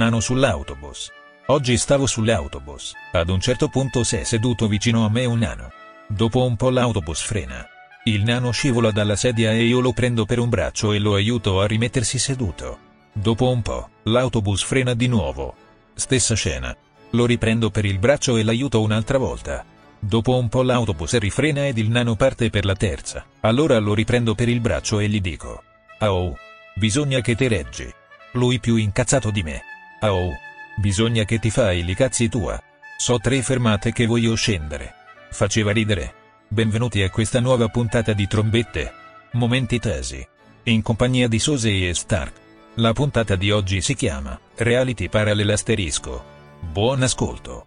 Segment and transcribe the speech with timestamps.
[0.00, 1.12] Nano sull'autobus.
[1.48, 2.94] Oggi stavo sull'autobus.
[3.12, 5.70] Ad un certo punto si è seduto vicino a me un nano.
[6.06, 7.68] Dopo un po' l'autobus frena.
[8.04, 11.60] Il nano scivola dalla sedia e io lo prendo per un braccio e lo aiuto
[11.60, 12.78] a rimettersi seduto.
[13.12, 15.54] Dopo un po', l'autobus frena di nuovo.
[15.92, 16.74] Stessa scena.
[17.10, 19.66] Lo riprendo per il braccio e l'aiuto un'altra volta.
[19.98, 23.26] Dopo un po' l'autobus rifrena ed il nano parte per la terza.
[23.40, 25.62] Allora lo riprendo per il braccio e gli dico.
[25.98, 26.38] Oh.
[26.74, 27.92] Bisogna che ti reggi.
[28.32, 29.64] Lui più incazzato di me.
[30.00, 30.34] Oh.
[30.76, 32.60] Bisogna che ti fai li cazzi tua.
[32.96, 34.94] So tre fermate che voglio scendere.
[35.30, 36.14] Faceva ridere.
[36.48, 38.92] Benvenuti a questa nuova puntata di Trombette.
[39.32, 40.26] Momenti tesi.
[40.64, 42.32] In compagnia di Sose e Stark.
[42.76, 46.24] La puntata di oggi si chiama Reality Parallel Asterisco.
[46.60, 47.66] Buon ascolto.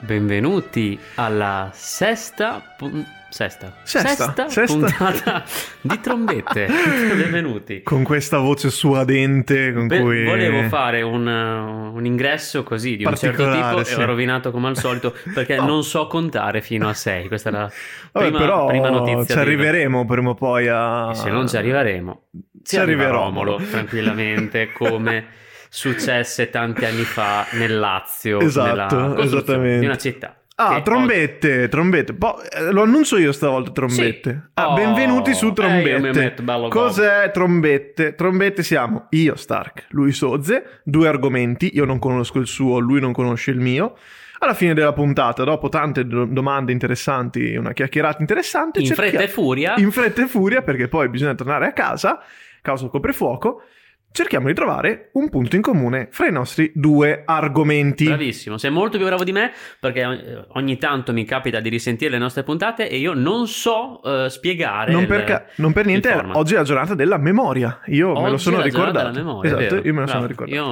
[0.00, 3.72] Benvenuti alla sesta, pun- sesta.
[3.82, 4.64] Sesta, sesta.
[4.74, 5.44] puntata
[5.80, 6.66] di trombette.
[7.14, 7.82] Benvenuti.
[7.82, 10.24] Con questa voce suadente con Beh, cui...
[10.24, 13.94] Volevo fare un, un ingresso così di un certo tipo sì.
[13.94, 15.66] e ho rovinato come al solito perché No.
[15.66, 17.28] non so contare fino a 6.
[17.28, 17.70] Questa è la
[18.12, 19.34] Vabbè, prima, però prima notizia.
[19.34, 21.10] ci arriveremo prima o poi a...
[21.10, 22.22] E se non ci arriveremo,
[22.62, 22.94] ci Ci.
[22.94, 25.26] Romolo tranquillamente come
[25.68, 29.80] successe tanti anni fa nel Lazio, Esatto, nella esattamente.
[29.80, 30.34] di una città.
[30.60, 32.14] Ah, trombette, trombette.
[32.14, 34.30] Po- eh, lo annuncio io stavolta, trombette.
[34.32, 34.50] Sì.
[34.54, 36.18] Ah, Oh, benvenuti su eh, io trombette.
[36.20, 38.16] metto bello Cos'è trombette?
[38.16, 43.12] Trombette siamo io, Stark, lui Sozze, due argomenti, io non conosco il suo, lui non
[43.12, 43.96] conosce il mio.
[44.40, 49.22] Alla fine della puntata, dopo tante do- domande interessanti, una chiacchierata interessante, In cerchia- fretta
[49.24, 52.20] e furia, in fretta e furia, perché poi bisogna tornare a casa,
[52.62, 53.62] causa coprifuoco,
[54.10, 58.04] cerchiamo di trovare un punto in comune fra i nostri due argomenti.
[58.04, 62.10] bravissimo, sei molto più bravo di me perché eh, ogni tanto mi capita di risentire
[62.10, 64.90] le nostre puntate e io non so eh, spiegare.
[64.92, 67.80] Non il- per, ca- non per niente, il oggi è la giornata della memoria.
[67.86, 69.24] Io me lo Oggi sono è la giornata ricordato.
[69.24, 70.26] memoria, esatto, io me lo sono Bravo.
[70.26, 70.56] ricordato.
[70.56, 70.64] Io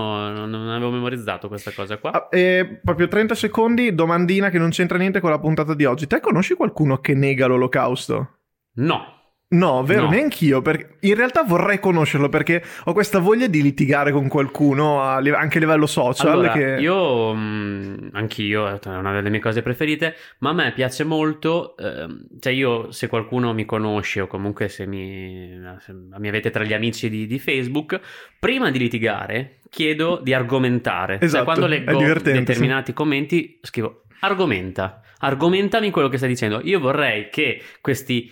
[0.46, 2.10] non, avevo memorizzato questa cosa qua.
[2.12, 6.06] Ah, e proprio 30 secondi, domandina che non c'entra niente con la puntata di oggi.
[6.06, 8.30] Te conosci qualcuno che nega l'olocausto?
[8.78, 9.16] No,
[9.48, 10.10] No, vero, No.
[10.10, 10.60] neanch'io.
[10.60, 15.36] perché in realtà vorrei conoscerlo perché ho questa voglia di litigare con qualcuno a live-
[15.36, 16.32] anche a livello social.
[16.32, 16.76] allora che...
[16.80, 21.76] io mh, anch'io è una delle mie cose preferite, ma a me piace molto.
[21.76, 26.64] ehm, cioè, io se qualcuno mi conosce o comunque se mi, se mi avete tra
[26.64, 28.00] gli amici di, di Facebook,
[28.40, 31.18] prima di litigare chiedo di argomentare.
[31.18, 36.60] Cioè, Esatto, quando è leggo determinati commenti, scrivo argomenta, argomentami quello che stai dicendo.
[36.64, 38.28] Io vorrei che questi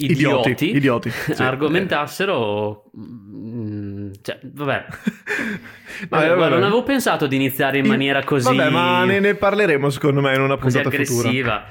[0.00, 1.42] Idioti, idioti, idioti, sì.
[1.42, 2.84] argomentassero.
[2.96, 4.84] mm, cioè, vabbè.
[6.08, 8.54] Vabbè, Vabbè, guarda, non avevo pensato di iniziare in maniera così.
[8.54, 11.02] Vabbè, ma ne, ne parleremo secondo me in una puntata futura.
[11.28, 11.68] aggressiva.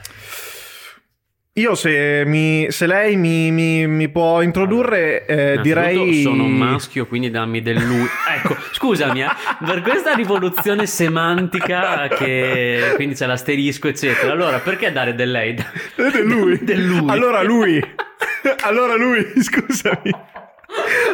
[1.54, 6.22] Io se, mi- se lei mi, mi- mi può introdurre, eh, direi...
[6.22, 8.06] sono un maschio, quindi dammi del lui.
[8.36, 9.30] ecco, scusami, eh,
[9.66, 14.32] per questa rivoluzione semantica che quindi c'è l'asterisco, eccetera.
[14.32, 15.56] Allora, perché dare del lei?
[15.96, 16.64] Del lui.
[16.64, 17.10] del lui.
[17.10, 17.84] Allora lui.
[18.64, 20.12] allora lui, scusami.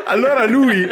[0.05, 0.87] Allora lui.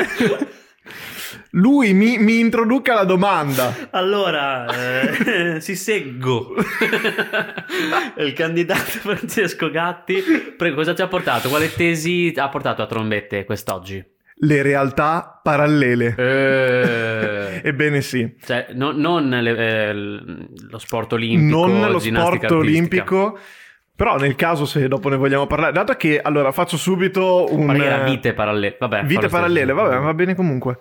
[1.55, 3.89] Lui mi, mi introduca la domanda.
[3.89, 6.55] Allora, eh, si seggo
[8.15, 10.21] il candidato Francesco Gatti.
[10.55, 11.49] Prego, cosa ci ha portato?
[11.49, 14.19] Quale tesi ha portato a trombette quest'oggi?
[14.44, 16.16] Le realtà parallele.
[16.18, 18.35] Eh, Ebbene sì.
[18.44, 19.56] cioè, no- non le-
[19.90, 22.56] eh, lo sport olimpico, non lo sport artistica.
[22.56, 23.40] olimpico.
[23.96, 27.68] Però nel caso se dopo ne vogliamo parlare, dato che allora faccio subito un...
[27.68, 28.75] Pare vite parallele.
[28.79, 29.35] Vabbè, Vite stesso.
[29.35, 30.78] parallele, vabbè, va bene comunque.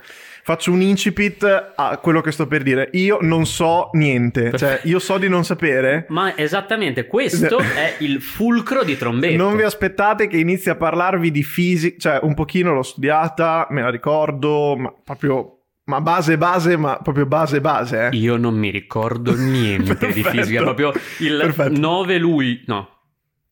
[0.51, 2.89] Faccio un incipit a quello che sto per dire.
[2.95, 6.07] Io non so niente, cioè io so di non sapere.
[6.09, 9.37] Ma esattamente questo è il fulcro di trombette.
[9.37, 13.83] Non vi aspettate che inizi a parlarvi di fisica, cioè un pochino l'ho studiata, me
[13.83, 18.17] la ricordo, ma proprio ma base base, ma proprio base base, eh.
[18.17, 21.79] Io non mi ricordo niente di fisica, proprio il Perfetto.
[21.79, 22.89] 9 luglio, no.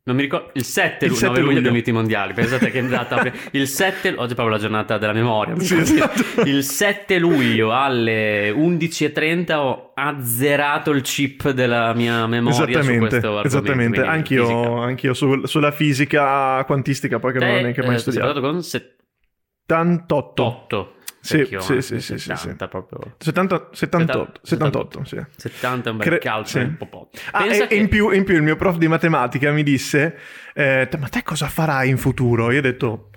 [0.09, 2.33] Non mi ricordo il 7, Il lu- 7 9 luglio abbiamo vinto i mondiali.
[2.33, 5.55] Pensate che è andata il 7 oggi è proprio la giornata della memoria.
[5.61, 6.23] Sì, esatto.
[6.45, 13.27] Il 7 luglio alle 11:30 ho azzerato il chip della mia memoria su Esattamente, questo
[13.39, 13.47] argomento.
[13.49, 13.97] esattamente.
[13.99, 14.11] fisica.
[14.11, 18.41] Anch'io, anch'io sul- sulla fisica quantistica, poi che non ho neanche eh, mai sei studiato.
[18.41, 20.95] con 78.
[21.21, 21.65] 78.
[21.65, 23.15] Sì, sì, sì, sì, sì, 70 proprio.
[23.19, 25.25] 70 78, 78, sì.
[25.37, 26.65] 70 è un bel Cre- calcio, sì.
[26.65, 27.11] un po'.
[27.33, 30.17] Ah, e, che- in, più, in più il mio prof di matematica mi disse,
[30.55, 32.51] eh, "Te- ma te cosa farai in futuro?
[32.51, 33.11] Io ho detto,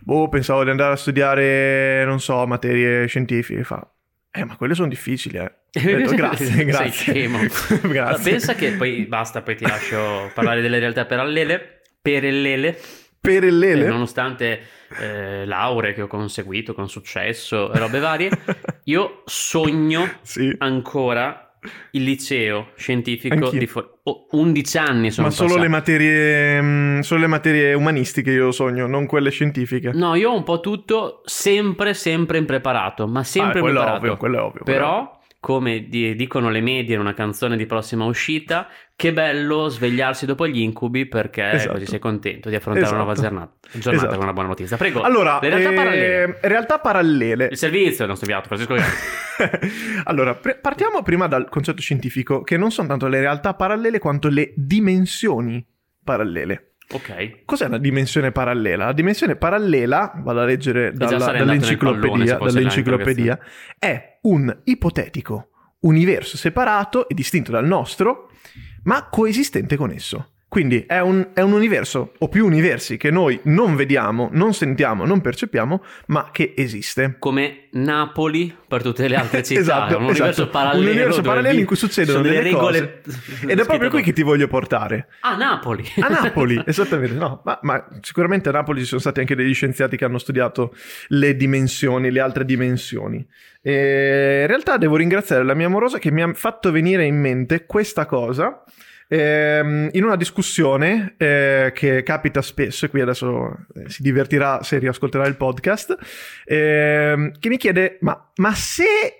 [0.00, 3.64] boh, pensavo di andare a studiare, non so, materie scientifiche.
[3.64, 3.86] Fa,
[4.30, 5.52] eh, ma quelle sono difficili, eh.
[5.70, 7.28] Detto, grazie, grazie.
[7.82, 8.30] grazie.
[8.30, 12.78] Pensa che poi basta, poi ti lascio parlare delle realtà parallele, parallele,
[13.20, 13.86] Per il E lele?
[13.88, 14.60] nonostante
[15.00, 18.30] eh, lauree che ho conseguito con successo e robe varie,
[18.84, 20.54] io sogno Sì.
[20.58, 21.42] ancora
[21.90, 23.58] il liceo scientifico Anch'io.
[23.58, 28.30] di For- oh, 11 anni sono Ma solo le, materie, mm, solo le materie umanistiche
[28.30, 29.90] io sogno, non quelle scientifiche.
[29.92, 34.04] No, io ho un po' tutto sempre, sempre impreparato, ma sempre Ah, quello impreparato.
[34.04, 34.16] è ovvio.
[34.18, 34.62] quello è ovvio.
[34.64, 35.17] Però,
[35.48, 40.46] come di- dicono le medie in una canzone di prossima uscita, che bello svegliarsi dopo
[40.46, 41.72] gli incubi perché Esatto.
[41.72, 43.28] così sei contento di affrontare una nuova Esatto.
[43.30, 44.14] giornata, giornata Esatto.
[44.14, 44.76] con una buona notizia.
[44.76, 46.38] Prego, Allora, le realtà eh, parallele.
[46.42, 47.48] realtà parallele.
[47.50, 48.74] Il servizio del nostro inviato, Francesco
[50.04, 54.28] allora, pre- partiamo prima dal concetto scientifico, che non sono tanto le realtà parallele quanto
[54.28, 55.64] le dimensioni
[56.04, 56.64] parallele.
[56.90, 57.44] Ok.
[57.44, 58.86] Cos'è una dimensione parallela?
[58.86, 63.38] La dimensione parallela, vado a leggere dalla- nel pallone, dall'enciclopedia, dall'enciclopedia,
[64.22, 65.50] un ipotetico
[65.80, 68.30] universo separato e distinto dal nostro,
[68.84, 70.32] ma coesistente con esso.
[70.48, 75.04] Quindi è un, è un universo o più universi che noi non vediamo, non sentiamo,
[75.04, 77.16] non percepiamo, ma che esiste.
[77.18, 79.60] Come Napoli per tutte le altre città.
[79.60, 80.48] Esatto, un universo esatto.
[80.48, 80.84] parallelo.
[80.84, 83.02] Un universo parallelo in cui succedono sono delle regole.
[83.04, 83.18] cose.
[83.46, 85.08] Ed è proprio qui che ti voglio portare.
[85.20, 85.84] Ah, Napoli.
[86.00, 89.98] A Napoli, esattamente, no, ma, ma sicuramente a Napoli ci sono stati anche degli scienziati
[89.98, 90.74] che hanno studiato
[91.08, 93.22] le dimensioni, le altre dimensioni.
[93.60, 97.66] E in realtà devo ringraziare la mia amorosa che mi ha fatto venire in mente
[97.66, 98.62] questa cosa
[99.08, 104.78] ehm, in una discussione eh, che capita spesso, e qui adesso eh, si divertirà se
[104.78, 105.96] riascolterà il podcast,
[106.44, 109.17] ehm, che mi chiede, ma, ma se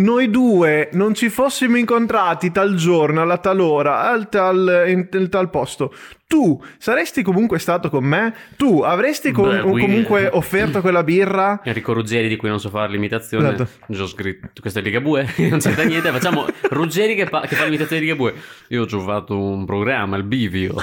[0.00, 5.28] noi due non ci fossimo incontrati tal giorno, alla tal ora, al tal, in, in
[5.28, 5.94] tal posto,
[6.26, 8.34] tu saresti comunque stato con me?
[8.56, 11.60] Tu avresti com- Beh, qui- comunque offerto quella birra?
[11.64, 13.52] Enrico Ruggeri di cui non so fare l'imitazione.
[13.54, 13.68] Esatto.
[14.02, 14.48] Ho scritto.
[14.60, 16.10] Questo è Ligabue, non c'entra niente.
[16.10, 18.34] Facciamo Ruggeri che, fa- che fa l'imitazione di Ligabue.
[18.68, 20.74] Io ci ho fatto un programma, il Bivio.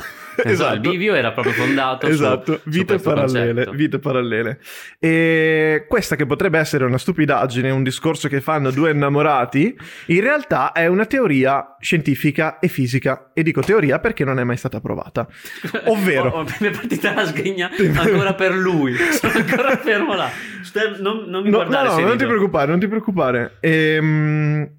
[0.43, 0.73] Esatto.
[0.75, 3.71] Il Bivio era proprio fondato su- Esatto, su vite questo parallele, concetto.
[3.71, 4.59] vite parallele.
[4.99, 10.71] E questa che potrebbe essere una stupidaggine, un discorso che fanno due innamorati, in realtà
[10.71, 13.31] è una teoria scientifica e fisica.
[13.33, 15.27] E dico teoria perché non è mai stata provata.
[15.85, 18.93] Ovvero- Oh, oh, mi è partita la sgegna ancora per lui.
[18.95, 20.29] Sono ancora fermo là.
[20.61, 23.57] Ste- Non, non mi No, no, guardare no, se non ti preoccupare, non ti preoccupare.
[23.61, 24.69] Ehm,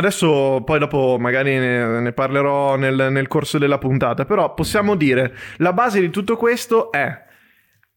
[0.00, 5.34] adesso, poi dopo magari ne, ne parlerò nel, nel corso della puntata, però possiamo dire,
[5.58, 7.24] la base di tutto questo è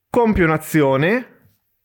[0.10, 1.28] compie un'azione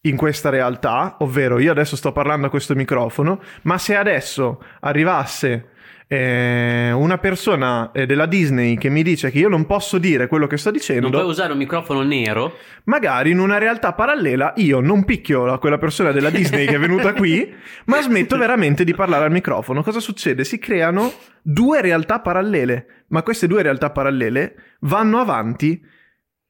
[0.02, 5.70] in questa realtà, ovvero io adesso sto parlando a questo microfono, ma se adesso arrivasse
[6.10, 10.46] eh, una persona eh, della Disney che mi dice che io non posso dire quello
[10.46, 12.56] che sto dicendo, Non puoi usare un microfono nero?
[12.84, 16.78] magari in una realtà parallela io non picchio a quella persona della Disney che è
[16.78, 19.82] venuta qui, ma smetto veramente di parlare al microfono.
[19.82, 20.44] Cosa succede?
[20.44, 21.12] Si creano
[21.43, 25.81] due realtà parallele, ma queste due realtà parallele vanno avanti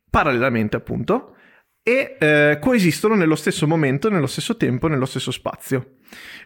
[0.09, 1.35] parallelamente, appunto,
[1.83, 5.95] e eh, coesistono nello stesso momento, nello stesso tempo, nello stesso spazio.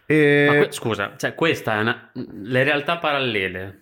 [0.05, 2.11] E- Ma que- scusa, cioè questa è una...
[2.13, 3.79] Le realtà parallele.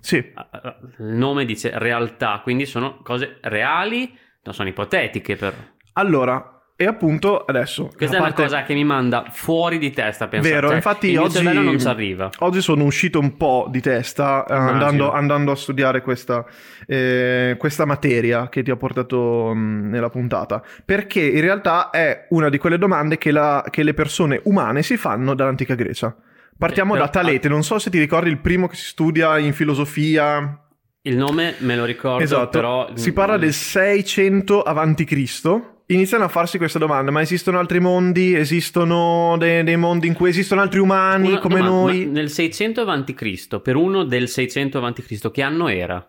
[0.00, 5.56] Sì, Ah, ah, Il nome dice realtà, quindi sono cose reali, non sono ipotetiche però.
[5.94, 7.90] allora, e appunto adesso...
[7.96, 10.54] Questa è parte- una cosa che mi manda fuori di testa, pensare.
[10.54, 12.30] Vero, Cioè, infatti il oggi, non ci arriva.
[12.40, 16.44] oggi sono uscito un po' di testa eh, andando, andando a studiare questa,
[16.86, 22.48] eh, questa materia che ti ho portato mh, nella puntata, perché in realtà è una
[22.50, 26.14] di quelle domande che, la- che le persone umane si fanno dall'antica Grecia.
[26.58, 29.38] Partiamo Eh, però- da Talete, non so se ti ricordi il primo che si studia
[29.38, 30.60] in filosofia.
[31.02, 32.88] Il nome me lo ricordo, Esatto, però...
[32.94, 35.75] si parla del 600 avanti Cristo.
[35.88, 38.34] Iniziano a farsi questa domanda, ma esistono altri mondi?
[38.34, 42.06] Esistono de- dei mondi in cui esistono altri umani Una- come no, noi?
[42.06, 46.04] nel 600 a.C., per uno del 600 a.C., che anno era?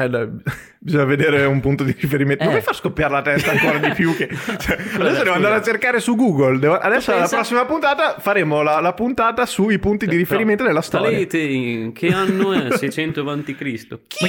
[0.00, 0.28] Eh,
[0.78, 2.44] bisogna vedere un punto di riferimento.
[2.44, 2.56] Non Eh.
[2.56, 4.14] mi far scoppiare la testa ancora di più.
[4.14, 4.28] Che...
[4.58, 6.58] cioè, adesso devo andare a cercare su Google.
[6.60, 10.68] Devo- Adesso, alla pensa- prossima puntata, faremo la, la puntata sui punti di riferimento Però,
[10.68, 11.08] nella storia.
[11.10, 13.98] Talete, in che anno è 600 a.C.?
[14.06, 14.24] Chi?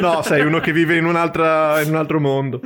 [0.00, 2.60] no, sei uno che vive in, un'altra, in un altro mondo.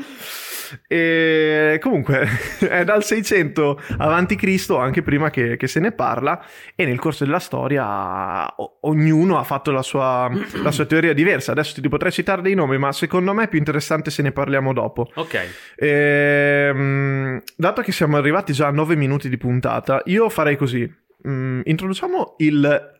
[0.87, 2.27] E comunque
[2.69, 6.45] è dal 600 avanti Cristo, anche prima che, che se ne parla,
[6.75, 10.31] e nel corso della storia o- ognuno ha fatto la sua,
[10.63, 11.53] la sua teoria diversa.
[11.53, 14.73] Adesso ti potrei citare dei nomi, ma secondo me è più interessante se ne parliamo
[14.73, 15.11] dopo.
[15.15, 15.39] Ok,
[15.77, 20.91] Ehm, dato che siamo arrivati già a 9 minuti di puntata, io farei così.
[21.27, 22.97] Mm, introduciamo il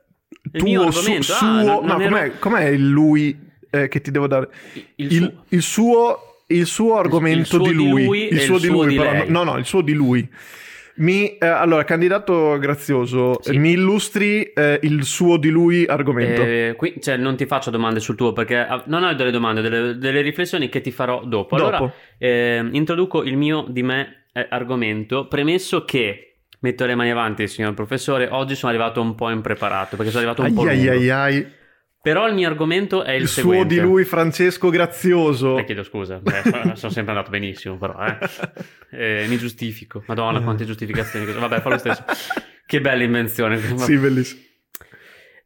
[0.53, 1.13] Il tuo su-?
[1.13, 1.47] Ah, suo...
[1.47, 4.49] non- no, com'è, com'è il lui eh, che ti devo dare?
[4.97, 8.05] il, Il, suo- il suo, il suo argomento suo di lui.
[8.05, 10.29] lui il suo il di suo lui, di però, no, no, il suo di lui.
[11.01, 13.57] Mi, eh, allora, candidato grazioso, Sì.
[13.57, 16.43] mi illustri eh, il suo di lui argomento.
[16.43, 19.61] Eh, qui, cioè, non ti faccio domande sul tuo perché ah, non ho delle domande,
[19.61, 21.55] delle, delle riflessioni che ti farò dopo.
[21.55, 21.93] Allora, Dopo.
[22.19, 27.75] eh, introduco il mio di me eh, argomento, premesso che, metto le mani avanti, signor
[27.75, 30.91] professore, oggi sono arrivato un po' impreparato perché sono arrivato un po' Ai ai lungo.
[30.91, 31.47] ai ai.
[32.09, 33.75] Però il mio argomento è il, Il suo seguente.
[33.75, 35.57] di lui Francesco Grazioso.
[35.57, 38.19] Le chiedo scusa, Beh, sono- sono sempre andato benissimo, però eh.
[38.91, 40.03] Eh, mi giustifico.
[40.07, 41.31] Madonna, quante giustificazioni.
[41.31, 42.03] Vabbè, fa lo stesso.
[42.69, 43.59] Che bella invenzione.
[43.79, 44.41] sì, bellissimo.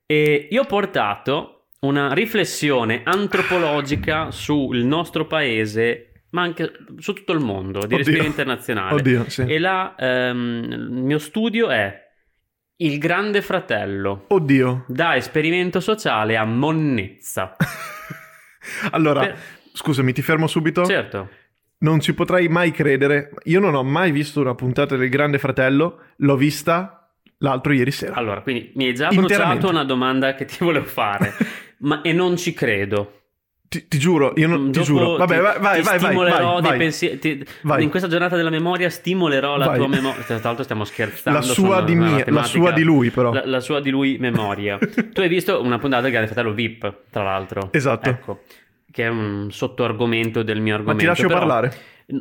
[0.07, 7.40] E io ho portato una riflessione antropologica sul nostro paese, ma anche su tutto il
[7.40, 7.97] mondo, di Oddio.
[7.99, 8.95] respiro internazionale.
[8.95, 9.42] Oddio, sì.
[9.42, 12.00] E là ehm, il mio studio è
[12.83, 14.85] Il Grande Fratello, Oddio.
[14.89, 17.55] da esperimento sociale a monnezza.
[18.91, 19.39] allora, Per-
[19.73, 20.85] scusami, ti fermo subito.
[20.85, 21.29] Certo.
[21.79, 23.31] Non ci potrai mai credere.
[23.45, 26.01] Io non ho mai visto una puntata del Grande Fratello.
[26.17, 27.09] L'ho vista
[27.39, 28.15] l'altro ieri sera.
[28.15, 31.35] Allora, quindi mi hai già bruciato una domanda che ti volevo fare,
[31.81, 33.22] ma e non ci credo.
[33.73, 35.17] Ti, ti giuro, io non, ti Dopo giuro.
[35.17, 37.19] Vabbè, ti, vai, vai, ti vai, stimolerò vai, dei pensieri.
[37.19, 37.83] ti- Vai.
[37.83, 39.79] In questa giornata della memoria stimolerò la Vai.
[39.79, 40.23] tua memoria.
[40.25, 41.38] Tra l'altro, stiamo scherzando.
[41.38, 43.33] La sua di mia, la sua di lui, però.
[43.33, 44.76] La, la sua di lui memoria.
[45.14, 47.69] tu hai visto una puntata del Grande Fratello VIP, tra l'altro.
[47.73, 48.11] Esatto.
[48.11, 48.41] Ecco,
[48.92, 51.02] che è un sottoargomento del mio Ma argomento.
[51.02, 51.72] ti lascio parlare.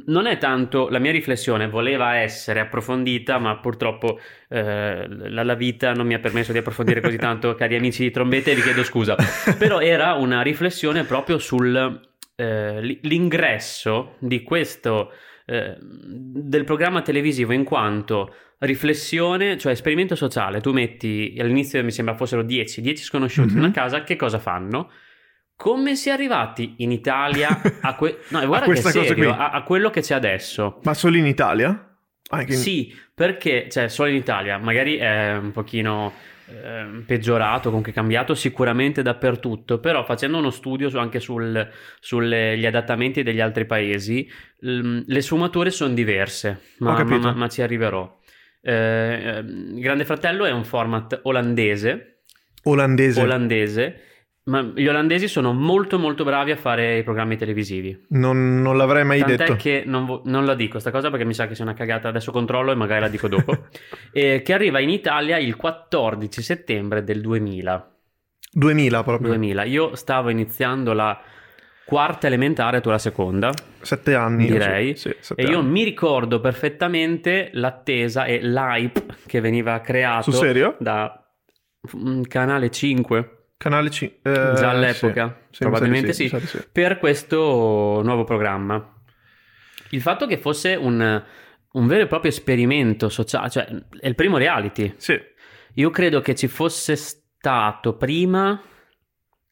[0.06, 5.92] Non è tanto la mia riflessione, voleva essere approfondita, ma purtroppo eh, la, la vita
[5.92, 9.16] non mi ha permesso di approfondire così tanto, cari amici di trombette, vi chiedo scusa.
[9.58, 15.12] Però era una riflessione proprio sull'ingresso di questo
[15.46, 20.62] eh, del programma televisivo in quanto riflessione, cioè esperimento sociale.
[20.62, 23.64] Tu metti all'inizio mi sembra fossero 10, 10 sconosciuti in Mhm.
[23.64, 24.92] una casa, che cosa fanno?
[25.62, 29.40] Come si è arrivati in Italia a, que- no, guarda che questa cosa serio, qui.
[29.40, 30.80] a, a quello che c'è adesso?
[30.84, 31.96] Ma solo in Italia?
[32.32, 36.14] Anche in- Sì, perché, cioè, solo in Italia, magari è un pochino
[36.50, 43.40] ehm, peggiorato, comunque cambiato sicuramente dappertutto, però facendo uno studio anche sul- sugli adattamenti degli
[43.40, 44.28] altri paesi,
[44.62, 47.20] l- le sfumature sono diverse, Ho ma, capito.
[47.20, 48.18] ma- ma ci arriverò.
[48.64, 52.24] Eh, ehm, Grande Fratello è un format olandese,
[52.64, 53.22] Olandese.
[53.22, 54.02] olandese,
[54.44, 58.06] ma gli olandesi sono molto molto bravi a fare i programmi televisivi.
[58.10, 59.56] non, non l'avrei mai Tant'è detto.
[59.56, 62.08] che non, vo- non la dico sta cosa perché mi sa che sia una cagata.
[62.08, 63.68] Adesso controllo e magari la dico dopo.
[64.14, 67.96] Eh, che arriva in Italia il 14 settembre del 2000.
[68.52, 69.28] 2000 proprio.
[69.30, 69.64] 2000.
[69.64, 71.18] Io stavo iniziando la
[71.86, 73.52] quarta elementare, tu la seconda.
[73.82, 74.46] Sette anni.
[74.46, 74.96] io Direi.
[74.98, 75.70] sì, sì, sette E io anni.
[75.70, 80.76] mi ricordo perfettamente l'attesa e l'hype che veniva creato Sul serio?
[80.80, 81.26] da
[81.96, 84.32] mm, Canale 5 Canale 5.
[84.56, 85.38] già all'epoca.
[85.60, 86.32] probabilmente sì.
[86.72, 88.96] per questo nuovo programma.
[89.90, 91.24] Il fatto che fosse un,
[91.74, 93.68] un vero e proprio esperimento sociale, cioè
[94.00, 94.96] è il primo reality.
[94.98, 95.16] Sì.
[95.76, 98.60] Io credo che ci fosse stato prima,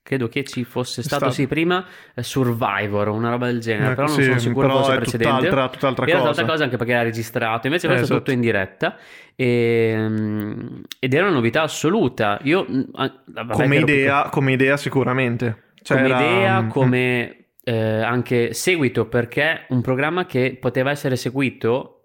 [0.10, 1.32] credo che ci fosse stato, Stato.
[1.34, 1.86] sì, prima
[2.16, 4.96] eh, Survivor, una roba del genere, Eh, però non sì, sono sicuro però fosse è
[4.96, 5.34] precedente.
[5.36, 6.46] tutt'altra, tutt'altra Era cosa.
[6.46, 8.20] cosa anche perché era registrato, invece Eh, questo è esatto.
[8.20, 8.98] tutto in diretta
[9.36, 12.40] e, mm, ed era una novità assoluta.
[12.42, 12.82] Io mm,
[13.26, 15.66] vabbè, come, idea, come idea sicuramente.
[15.84, 21.16] Cioè, come era- idea, mm, come eh, anche seguito, perché un programma che poteva essere
[21.18, 21.99] seguito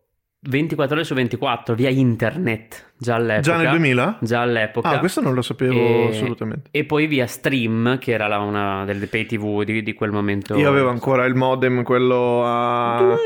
[0.46, 3.40] 24 ore su 24 via internet già all'epoca.
[3.40, 4.18] Già nel 2000?
[4.20, 4.88] Già all'epoca.
[4.90, 6.68] Ah, questo non lo sapevo E- assolutamente.
[6.70, 10.56] E poi via stream, che era la- una delle pay tv di, di quel momento.
[10.56, 13.16] Io avevo ancora il modem, quello a...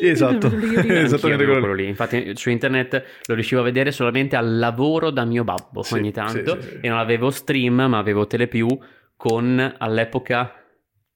[0.00, 0.46] Esatto,
[0.86, 1.58] esattamente quello.
[1.60, 1.86] quello lì.
[1.88, 6.12] Infatti su internet lo riuscivo a vedere solamente al lavoro da mio babbo Sì, ogni
[6.12, 6.78] tanto sì, sì.
[6.82, 8.68] e non avevo stream ma avevo Telepiù
[9.16, 10.52] con all'epoca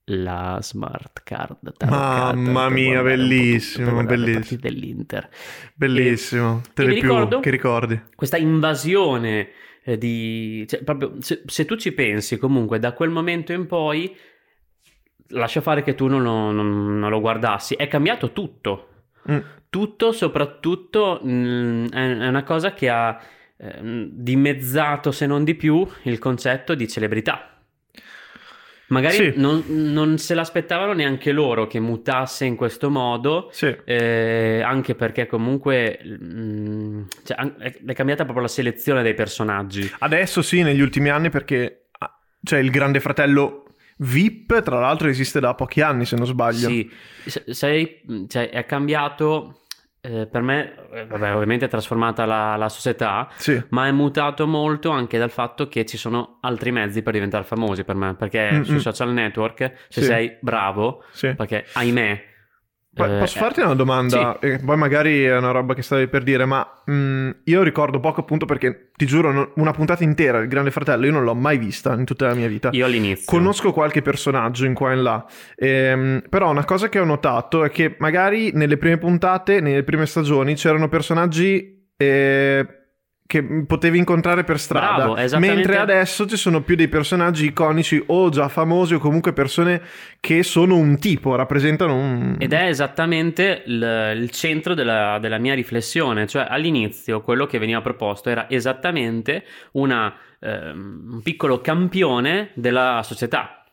[0.06, 1.76] la smart card.
[1.76, 4.60] card Mamma per mia, bellissimo, le bellissimo.
[4.60, 5.28] dell'Inter.
[5.74, 6.60] Bellissimo.
[6.74, 8.02] Te e le mi più, ricordo- che ricordi?
[8.14, 9.50] Questa invasione
[9.84, 10.64] eh, di...
[10.68, 14.14] cioè, proprio, se, se tu ci pensi comunque da quel momento in poi,
[15.28, 18.88] lascia fare che tu non lo, non- non lo guardassi, è cambiato tutto.
[19.30, 19.38] Mm.
[19.70, 23.18] Tutto, soprattutto, mh, è è una cosa che ha
[23.56, 27.51] ehm, dimezzato, se non di più, il concetto di celebrità.
[28.92, 29.32] Magari Sì.
[29.36, 33.74] non, non se l'aspettavano neanche loro che mutasse in questo modo, Sì.
[33.84, 39.90] eh, anche perché comunque mh, cioè, an- è cambiata proprio la selezione dei personaggi.
[40.00, 43.64] Adesso sì, negli ultimi anni perché ah, cioè il Grande Fratello
[43.98, 46.68] VIP, tra l'altro, esiste da pochi anni, se non sbaglio.
[46.68, 46.90] Sì,
[47.24, 49.60] se- sei, cioè, è cambiato.
[50.04, 53.62] Eh, per me, eh, vabbè, ovviamente è trasformata la, la società, Sì.
[53.68, 57.84] ma è mutato molto anche dal fatto che ci sono altri mezzi per diventare famosi
[57.84, 58.14] per me.
[58.14, 58.62] Perché Mm-mm.
[58.62, 60.06] sui social network, se Sì.
[60.06, 61.32] sei bravo, Sì.
[61.34, 62.24] perché ahimè,
[62.94, 64.38] Po- Eh, Posso eh, farti una domanda?
[64.38, 68.20] Eh, poi magari è una roba che stavi per dire, ma mh, io ricordo poco
[68.20, 71.56] appunto perché ti giuro, no- una puntata intera del Grande Fratello io non l'ho mai
[71.56, 72.68] vista in tutta la mia vita.
[72.72, 73.24] Io all'inizio.
[73.26, 75.24] Conosco qualche personaggio in qua e in là,
[75.56, 80.04] Ehm, però una cosa che ho notato è che magari nelle prime puntate, nelle prime
[80.04, 82.66] stagioni, c'erano personaggi eh,
[83.26, 85.54] che potevi incontrare per strada, Bravo, esattamente.
[85.54, 89.80] mentre adesso ci sono più dei personaggi iconici o già famosi o comunque persone
[90.20, 92.36] che sono un tipo, rappresentano un...
[92.38, 97.80] Ed è esattamente il, il centro della, della mia riflessione, cioè all'inizio quello che veniva
[97.80, 103.64] proposto era esattamente una, ehm, un piccolo campione della società,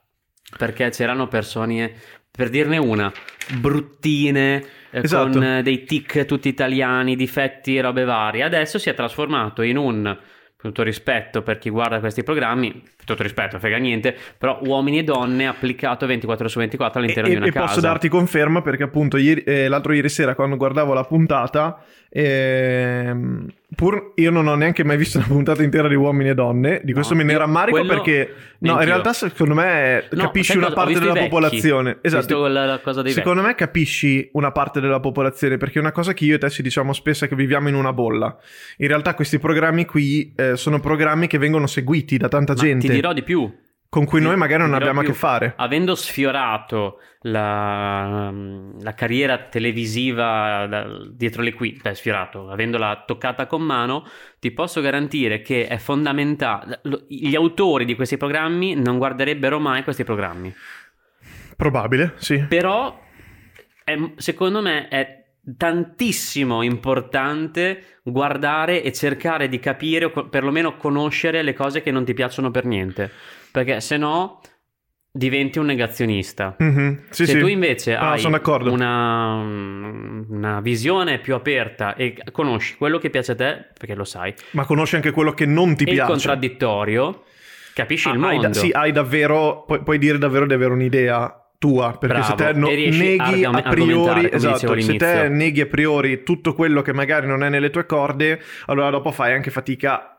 [0.58, 1.94] perché c'erano persone,
[2.40, 3.12] per dirne una,
[3.60, 5.32] bruttine, eh, Esatto.
[5.32, 8.44] con eh, dei tic tutti italiani, difetti robe varie.
[8.44, 10.18] Adesso si è trasformato in un
[10.56, 15.48] tutto rispetto per chi guarda questi programmi, tutto rispetto, frega niente, però uomini e donne
[15.48, 17.66] applicato 24 su 24 all'interno e, di una e casa.
[17.66, 23.46] posso darti conferma perché appunto ieri- eh, l'altro ieri sera quando guardavo la puntata ehm,
[23.76, 26.92] pur io non ho neanche mai visto una puntata intera di uomini e donne di
[26.94, 30.68] questo No, me ne rammarico quello perché no in realtà secondo me No, capisci una
[30.68, 30.80] cosa?
[30.80, 35.58] Ho parte della popolazione esatto la cosa dei Secondo me capisci una parte della popolazione
[35.58, 37.76] perché è una cosa che io e te ci diciamo spesso è che viviamo in
[37.76, 38.36] una bolla.
[38.78, 42.88] In realtà questi programmi qui eh, sono programmi che vengono seguiti da tanta Ma gente
[43.00, 43.52] dirò di più.
[43.90, 45.12] con cui noi magari non abbiamo a più.
[45.14, 45.54] che fare.
[45.58, 53.64] Avendo sfiorato la, la carriera televisiva da- dietro le quinte, beh, sfiorato, avendola toccata con
[53.64, 54.06] mano,
[54.40, 56.82] ti posso garantire che è fondamentale.
[57.08, 60.54] Gli autori di questi programmi non guarderebbero mai questi programmi.
[61.56, 62.38] Probabile, sì.
[62.48, 63.02] Però
[63.84, 65.19] è- secondo me è
[65.58, 72.14] tantissimo importante guardare e cercare di capire o perlomeno conoscere le cose che non ti
[72.14, 73.10] piacciono per niente,
[73.52, 74.42] perché se no
[75.12, 76.56] diventi un negazionista.
[76.60, 77.40] Mhm, Sì, se sì.
[77.40, 79.34] tu invece No, hai una,
[80.28, 84.66] una visione più aperta e conosci quello che piace a te, perché lo sai, Ma
[84.66, 86.12] conosci anche quello che non ti il piace.
[86.12, 87.24] contraddittorio,
[87.74, 88.48] capisci il Ah, hai mondo.
[88.50, 89.64] da- sì, hai davvero.
[89.66, 91.96] Puoi, puoi dire davvero di avere un'idea tua.
[92.00, 94.30] Perché se Bravo, te no- e riesci neghi a a priori.
[94.32, 98.40] Esatto, se te neghi a priori tutto quello che magari non è nelle tue corde,
[98.66, 100.16] allora dopo fai anche fatica.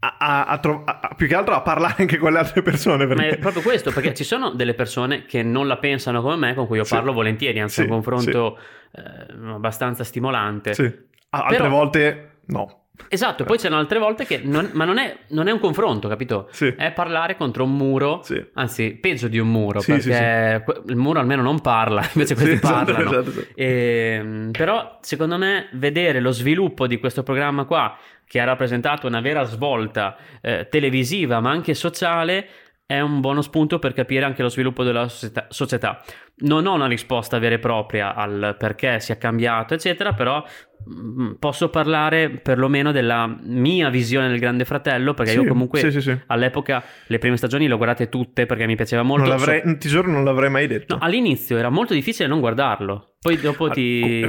[0.00, 0.84] A, a- a tro-
[1.16, 3.04] più che altro a parlare anche con le altre persone.
[3.06, 3.30] Ma Perché...
[3.36, 6.66] è proprio questo, perché ci sono delle persone che non la pensano come me, con
[6.68, 6.94] cui io Sì.
[6.94, 8.58] parlo volentieri, anzi Sì, è un confronto
[8.92, 10.74] eh, abbastanza stimolante.
[10.74, 10.82] Sì.
[11.30, 12.86] Altre Però- volte no.
[13.08, 14.40] Esatto, poi c'erano altre volte che...
[14.42, 16.48] non- ma non è, non è un confronto, capito?
[16.50, 16.66] Sì.
[16.76, 18.44] È parlare contro un muro, Sì.
[18.54, 22.92] anzi peggio di un muro, Sì, perché il muro almeno non parla, invece questi esatto,
[22.92, 23.10] parlano.
[23.10, 23.46] esatto, esatto.
[23.54, 29.20] Ehm, però secondo me vedere lo sviluppo di questo programma qua, che ha rappresentato una
[29.20, 32.46] vera svolta eh, televisiva ma anche sociale,
[32.90, 36.02] è un buono spunto per capire anche lo sviluppo della società.
[36.36, 41.68] Non ho una risposta vera e propria al perché sia cambiato, eccetera, però mm, posso
[41.68, 46.82] parlare perlomeno della mia visione del Grande Fratello, perché io Sì, comunque sì, sì, all'epoca
[47.08, 49.36] le prime stagioni le ho guardate tutte perché mi piaceva molto.
[49.64, 50.94] Non ti giuro, non l'avrei mai detto.
[50.94, 53.16] No, all'inizio era molto difficile non guardarlo.
[53.20, 54.24] Poi dopo ti.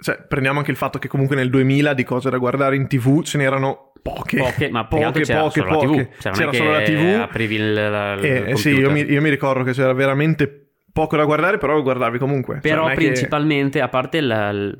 [0.00, 3.24] cioè, prendiamo anche il fatto che comunque nel 2000 di cose da guardare in tv
[3.24, 4.36] ce n'erano poche.
[4.38, 5.86] Poche, ma poche, c'era poche, solo la poche.
[6.08, 6.20] TV.
[6.20, 7.20] Cioè, C'era solo la TV.
[7.20, 10.70] Aprivi il, la- il Eh, eh, sì, io mi, io mi ricordo che c'era veramente
[10.92, 12.54] poco da guardare, però lo guardavi comunque.
[12.54, 14.76] Cioè, Però non è che- principalmente, a parte il,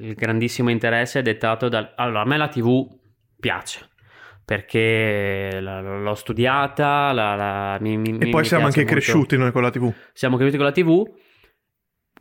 [0.00, 1.92] il grandissimo interesse, è dettato dal...
[1.96, 2.86] Allora, a me la TV
[3.40, 3.88] piace.
[4.44, 8.94] Perché la- l'ho studiata, la, la- mi, mi- E poi siamo anche molto.
[8.94, 9.92] cresciuti noi con la TV.
[10.12, 11.02] Siamo cresciuti con la TV.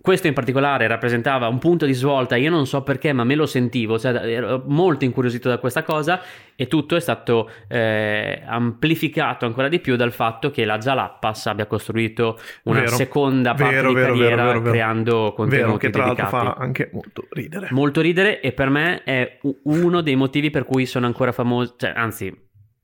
[0.06, 3.48] Questo in particolare rappresentava un punto di svolta, io non so perché, ma me lo
[3.48, 6.22] sentivo, cioè ero molto incuriosito da questa cosa
[6.56, 11.66] e tutto è stato eh, amplificato ancora di più dal fatto che la Jalappas abbia
[11.66, 12.96] costruito una Vero.
[12.96, 16.46] seconda parte Vero, di vero, carriera creando contenuti Vero, che tra l'altro dedicati.
[16.46, 17.68] fa anche molto ridere.
[17.72, 21.94] Molto ridere e per me è uno dei motivi per cui sono ancora famosi, cioè
[21.96, 22.32] anzi,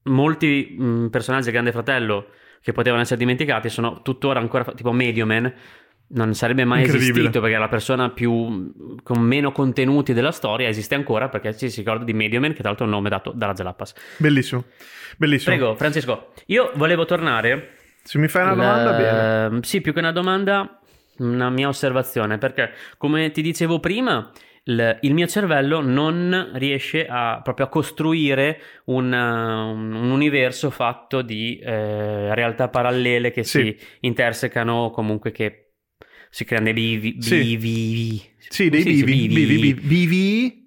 [0.05, 2.25] molti mh, personaggi del Grande Fratello
[2.63, 5.51] che potevano essere dimenticati sono tuttora ancora, tipo Medioman,
[6.13, 10.95] non sarebbe mai esistito perché è la persona più con meno contenuti della storia, esiste
[10.95, 13.54] ancora perché ci si ricorda di Medioman che tra l'altro è un nome dato dalla
[13.54, 13.93] Jalappas.
[14.17, 14.65] Bellissimo.
[15.17, 15.56] Bellissimo.
[15.56, 18.97] Prego, Francesco, io volevo tornare Se mi fai una domanda, la-
[19.50, 19.60] bene.
[19.63, 20.80] Sì, più che una domanda,
[21.17, 24.32] una mia osservazione, perché come ti dicevo prima,
[24.63, 31.21] il, il mio cervello non riesce a, proprio a costruire un, un- un universo fatto
[31.21, 33.60] di eh, realtà parallele che Sì.
[33.78, 35.65] si intersecano, comunque che
[36.31, 37.21] si creano dei bivi.
[37.21, 37.57] Sì.
[37.57, 39.27] bivi- Sì, dei come si bivi.
[39.27, 40.59] Bivi, bivi, bivi.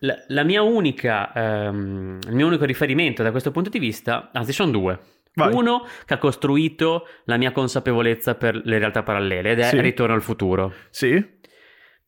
[0.00, 4.52] La, la mia unica, ehm, il mio unico riferimento da questo punto di vista, anzi
[4.52, 4.98] sono due.
[5.34, 5.52] Vai.
[5.52, 9.80] Uno che ha costruito la mia consapevolezza per le realtà parallele ed è Sì.
[9.80, 10.72] Ritorno al futuro.
[10.88, 11.22] Sì.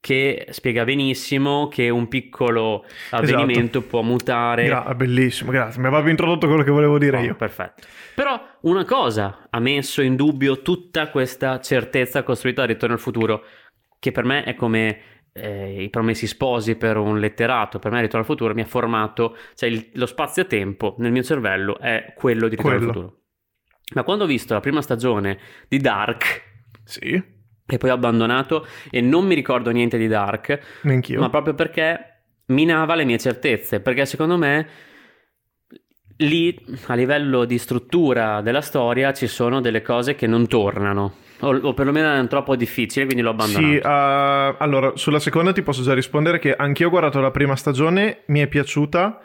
[0.08, 4.64] Che spiega benissimo che un piccolo avvenimento può mutare.
[4.64, 5.82] Gra- bellissimo, grazie.
[5.82, 7.34] Mi avevo introdotto quello che volevo dire Oh, io.
[7.34, 7.82] Perfetto.
[8.14, 13.44] Però una cosa ha messo in dubbio tutta questa certezza costruita da Ritorno al futuro,
[13.98, 15.00] che per me è come
[15.34, 17.78] eh, i promessi sposi per un letterato.
[17.78, 21.78] Per me Ritorno al futuro mi ha formato, cioè il- lo spazio-tempo nel mio cervello
[21.78, 22.92] è quello di Ritorno al Quello.
[22.94, 23.16] futuro.
[23.94, 26.46] Ma quando ho visto la prima stagione di Dark,
[26.84, 27.22] Sì,
[27.70, 31.20] e poi ho abbandonato e non mi ricordo niente di Dark, neanch'io.
[31.20, 34.66] ma proprio perché minava le mie certezze, perché secondo me
[36.18, 41.56] lì a livello di struttura della storia ci sono delle cose che non tornano, o,
[41.56, 43.72] o perlomeno erano troppo difficili, quindi l'ho abbandonato.
[43.72, 47.54] Sì, eh, allora, sulla seconda ti posso già rispondere che anch'io ho guardato la prima
[47.54, 49.20] stagione, mi è piaciuta,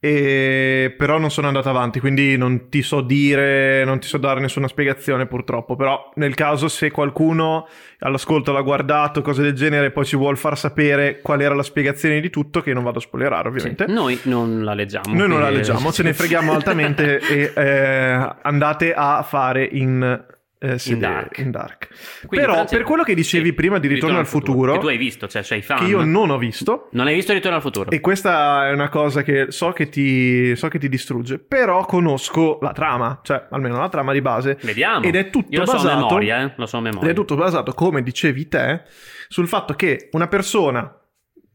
[0.00, 0.94] e...
[0.96, 4.68] però non sono andato avanti, quindi non ti so dire, non ti so dare nessuna
[4.68, 7.66] spiegazione purtroppo, però nel caso se qualcuno
[8.00, 12.20] all'ascolto l'ha guardato, cose del genere, poi ci vuol far sapere qual era la spiegazione
[12.20, 13.86] di tutto, che non vado a spoilerare Sì, ovviamente.
[13.86, 15.14] Noi non la leggiamo.
[15.14, 20.26] Noi non la leggiamo, ce ne freghiamo altamente e eh, andate a fare in,
[20.60, 21.38] eh, serie- dark.
[21.38, 21.88] in dark.
[22.26, 24.96] Quindi, Però per quello che dicevi sì, prima di Ritorno al futuro, che tu hai
[24.96, 25.78] visto, cioè sei fan.
[25.78, 27.90] che io non ho visto, Non hai visto Ritorno al futuro?
[27.90, 32.58] e questa è una cosa che so che ti, so che ti distrugge, però conosco
[32.60, 34.58] la trama, cioè almeno la trama di base.
[34.62, 35.04] Vediamo.
[35.04, 36.52] Ed è tutto Io lo so basato- memoria, eh?
[36.56, 37.04] Lo so a memoria.
[37.08, 38.82] Ed è tutto basato, come dicevi te,
[39.28, 40.92] sul fatto che una persona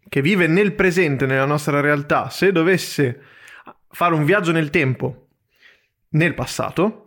[0.08, 3.20] che vive nel presente, nella nostra realtà, se dovesse
[3.90, 5.28] fare un viaggio nel tempo,
[6.10, 7.03] nel passato,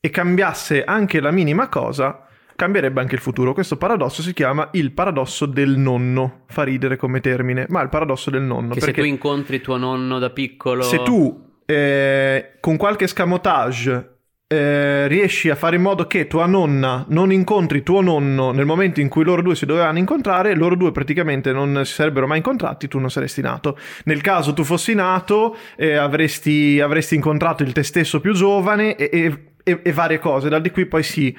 [0.00, 3.52] e cambiasse anche la minima cosa, cambierebbe anche il futuro.
[3.52, 6.44] Questo paradosso si chiama il paradosso del nonno.
[6.46, 8.74] Fa ridere come termine, ma il paradosso del nonno.
[8.74, 10.82] Che se tu incontri tuo nonno da piccolo...
[10.82, 14.16] se tu eh, con qualche scamotage
[14.52, 19.00] eh, riesci a fare in modo che tua nonna non incontri tuo nonno nel momento
[19.00, 22.88] in cui loro due si dovevano incontrare, loro due praticamente non si sarebbero mai incontrati,
[22.88, 23.78] tu non saresti nato.
[24.06, 29.10] Nel caso tu fossi nato, eh, avresti, avresti incontrato il te stesso più giovane e,
[29.12, 30.48] e- e- e varie cose.
[30.48, 31.36] Da di qui poi si,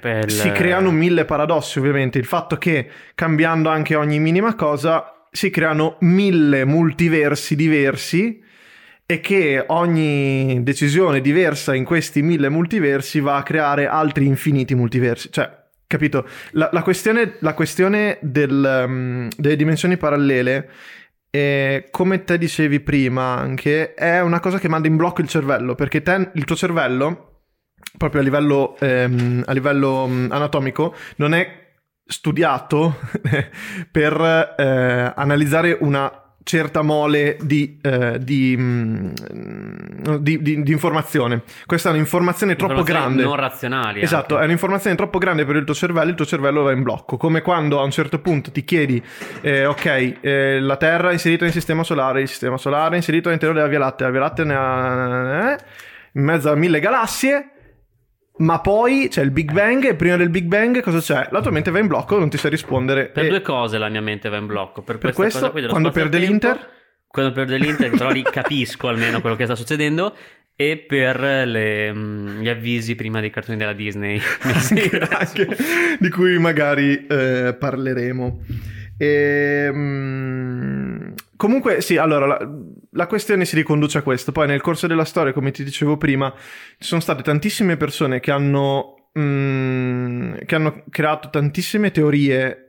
[0.00, 2.18] per il- si creano mille paradossi, ovviamente.
[2.18, 8.42] Il fatto che cambiando anche ogni minima cosa si creano mille multiversi diversi
[9.06, 15.30] e che ogni decisione diversa in questi mille multiversi va a creare altri infiniti multiversi.
[15.30, 15.50] Cioè,
[15.86, 16.26] capito?
[16.52, 20.70] La, la questione, la questione del, um, delle dimensioni parallele.
[21.30, 25.74] eh, come te dicevi prima anche, è una cosa che manda in blocco il cervello,
[25.74, 27.33] perché te, il tuo cervello,
[27.96, 31.62] proprio a livello, ehm, a livello mm, anatomico, non è
[32.06, 32.98] studiato
[33.90, 39.12] per eh, analizzare una certa mole di, eh, di, mm,
[40.18, 41.42] di- di- informazione.
[41.64, 43.22] Questa è un'informazione troppo grande.
[43.22, 44.02] non razionali.
[44.02, 44.42] Esatto, anche.
[44.42, 47.16] è un'informazione troppo grande per il tuo cervello, il tuo cervello va in blocco.
[47.16, 49.02] Come quando a un certo punto ti chiedi,
[49.40, 53.28] eh, ok, eh, la Terra è inserita nel sistema solare, il sistema solare è inserito
[53.28, 55.58] all'interno della Via Lattea, la Via Lattea ne ha, eh,
[56.12, 57.53] in mezzo a mille galassie,
[58.36, 61.28] ma poi c'è il Big Bang e prima del Big Bang cosa c'è?
[61.30, 63.06] La tua mente va in blocco, non ti sai rispondere.
[63.08, 64.82] Per E- due cose la mia mente va in blocco.
[64.82, 66.72] Per, Per questo, quando perde l'Inter?
[67.06, 70.16] Quando perde l'Inter, però lì capisco almeno quello che sta succedendo.
[70.56, 74.20] E per le, mm, gli avvisi prima dei cartoni della Disney.
[74.42, 75.48] anche, anche
[75.98, 78.40] di cui magari eh, parleremo.
[78.96, 80.84] Ehm,
[81.36, 82.48] comunque, sì, allora la,
[82.92, 84.32] la questione si riconduce a questo.
[84.32, 86.32] Poi, nel corso della storia, come ti dicevo prima,
[86.78, 92.60] ci sono state tantissime persone che hanno, mm, che hanno creato tantissime teorie,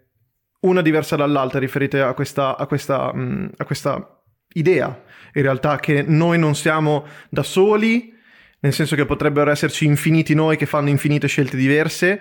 [0.62, 5.04] una diversa dall'altra, riferite a questa, a questa, mm, a questa idea.
[5.34, 8.14] In realtà, che noi non siamo da soli,
[8.62, 12.20] nel senso che potrebbero esserci infiniti noi che fanno infinite scelte diverse,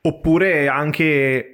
[0.00, 1.51] oppure anche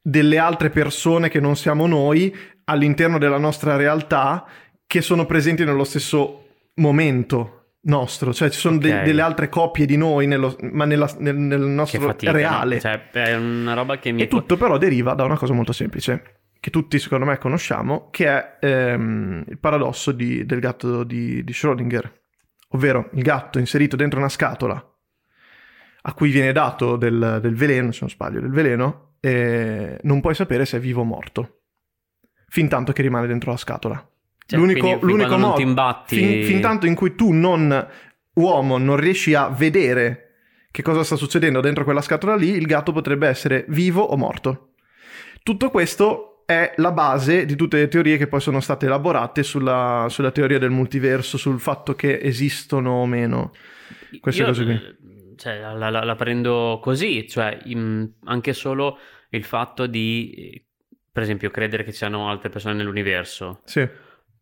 [0.00, 2.34] delle altre persone che non siamo noi
[2.64, 4.46] all'interno della nostra realtà
[4.86, 8.82] che sono presenti nello stesso momento nostro, cioè ci sono Ok.
[8.82, 12.32] de- delle altre coppie di noi, nello- ma nella- nel, nel nostro fatica.
[12.32, 12.74] reale.
[12.76, 12.80] no?
[12.80, 14.22] Cioè, è una roba che mi.
[14.22, 18.26] E tutto però deriva da una cosa molto semplice, che tutti secondo me conosciamo, che
[18.28, 22.10] è ehm, il paradosso di- del gatto di, di Schrödinger,
[22.70, 24.82] ovvero il gatto inserito dentro una scatola
[26.02, 30.34] a cui viene dato del, del veleno, se non sbaglio, del veleno, e non puoi
[30.34, 31.60] sapere se è vivo o morto,
[32.48, 34.10] fin tanto che rimane dentro la scatola.
[34.46, 37.32] Cioè, l'unico quindi l'unico quando non modo, ti imbatti- fin, fin tanto in cui tu
[37.32, 37.86] non,
[38.34, 40.24] uomo, non riesci a vedere
[40.70, 44.74] che cosa sta succedendo dentro quella scatola lì, il gatto potrebbe essere vivo o morto.
[45.42, 50.06] Tutto questo è la base di tutte le teorie che poi sono state elaborate sulla,
[50.08, 53.52] sulla teoria del multiverso, sul fatto che esistono o meno
[54.20, 54.96] queste Io, cose qui.
[55.38, 58.98] Cioè, la, la- la prendo così, cioè in- anche solo
[59.30, 60.62] il fatto di
[61.10, 63.88] per esempio, credere che ci siano altre persone nell'universo, Sì.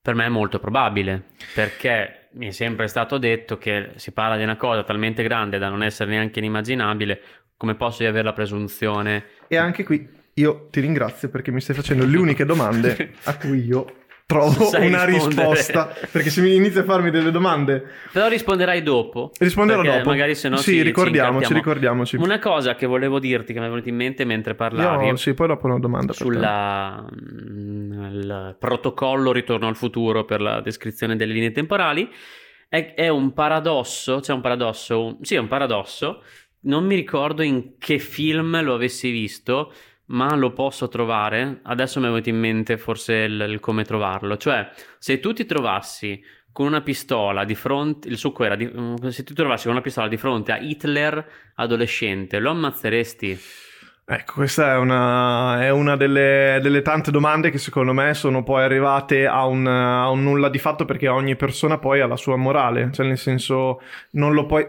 [0.03, 1.23] per me è molto probabile,
[1.55, 5.71] perché mi è sempre stato detto che si parla di una cosa talmente grande da
[5.71, 7.21] non essere neanche inimmaginabile,
[7.57, 9.25] come posso io avere la presunzione?
[9.49, 13.65] E anche qui io ti ringrazio perché mi stai facendo le uniche domande a cui
[13.65, 15.49] io trovo una rispondere.
[15.51, 15.95] risposta.
[16.11, 19.31] Perché se mi inizi a farmi delle domande, Però risponderai dopo.
[19.39, 20.09] risponderò dopo.
[20.09, 21.62] Magari se no sì, ci- ci ricordiamoci, incartiamo.
[21.62, 22.17] ricordiamoci.
[22.17, 25.33] Una cosa che volevo dirti che mi è venuta in mente mentre parlavi Io, sì,
[25.35, 31.33] poi dopo una domanda sulla mm, il protocollo ritorno al futuro per la descrizione delle
[31.33, 32.09] linee temporali
[32.69, 36.23] è, è un paradosso, c'è un paradosso, un- sì, è un paradosso.
[36.62, 39.73] Non mi ricordo in che film lo avessi visto,
[40.07, 41.61] ma lo posso trovare.
[41.62, 44.37] Adesso mi è venuto in mente forse il, il come trovarlo.
[44.37, 48.95] Cioè, se tu ti trovassi con una pistola di fronte, il succo era di- mm,
[49.09, 53.38] se tu ti trovassi con una pistola di fronte a Hitler adolescente, lo ammazzeresti?
[54.09, 58.62] Ecco, questa è una, è una delle, delle tante domande che secondo me sono poi
[58.62, 62.37] arrivate a un, a un nulla di fatto perché ogni persona poi ha la sua
[62.37, 63.81] morale, cioè nel senso
[64.12, 64.64] non lo puoi...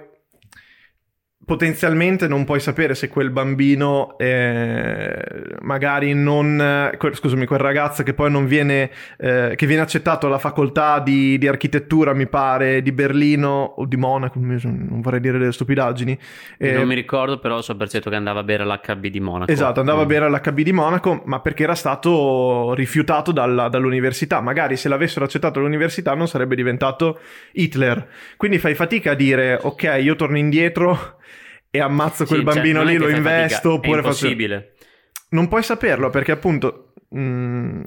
[1.48, 5.18] Potenzialmente non puoi sapere se quel bambino, eh,
[5.62, 6.60] magari non,
[6.92, 11.00] eh, que- scusami, quel ragazzo che poi non viene, eh, che viene accettato alla facoltà
[11.00, 16.20] di, di architettura, mi pare, di Berlino o di Monaco, non vorrei dire delle stupidaggini.
[16.58, 19.50] eh, non mi ricordo, però so per certo che andava a bere l'HB di Monaco.
[19.50, 20.08] Esatto, andava a Mm.
[20.10, 24.42] bere all'HB di Monaco, ma perché era stato rifiutato dalla- dall'università.
[24.42, 27.20] Magari se l'avessero accettato all'università non sarebbe diventato
[27.54, 28.06] Hitler.
[28.36, 31.16] Quindi fai fatica a dire, ok, io torno indietro
[31.70, 34.02] e ammazzo quel Sì, cioè, bambino non è lì, lo fai fatica, investo, è oppure
[34.02, 34.26] faccio...
[34.26, 34.74] impossibile.
[35.30, 36.94] Non puoi saperlo perché appunto...
[37.10, 37.82] mh,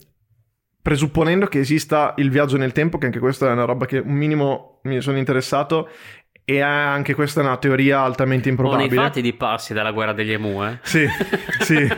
[0.83, 4.15] presupponendo che esista il viaggio nel tempo, che anche questa è una roba che un
[4.15, 5.91] minimo mi sono interessato,
[6.51, 8.93] e anche questa è una teoria altamente improbabile.
[8.93, 10.79] fatti di passi dalla guerra degli emu, eh?
[10.83, 11.07] Sì,
[11.63, 11.89] sì,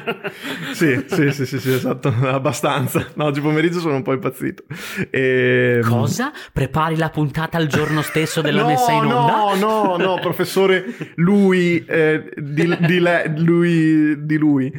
[0.74, 3.06] sì, sì, sì, sì, sì, esatto, abbastanza.
[3.14, 4.64] No, oggi pomeriggio sono un po' impazzito.
[5.08, 5.80] E...
[5.82, 6.32] Cosa?
[6.52, 9.32] Prepari la puntata il giorno stesso della no, messa in onda?
[9.32, 10.84] No, no, no, professore,
[11.14, 14.70] lui, eh, di, di le- lui, di lui.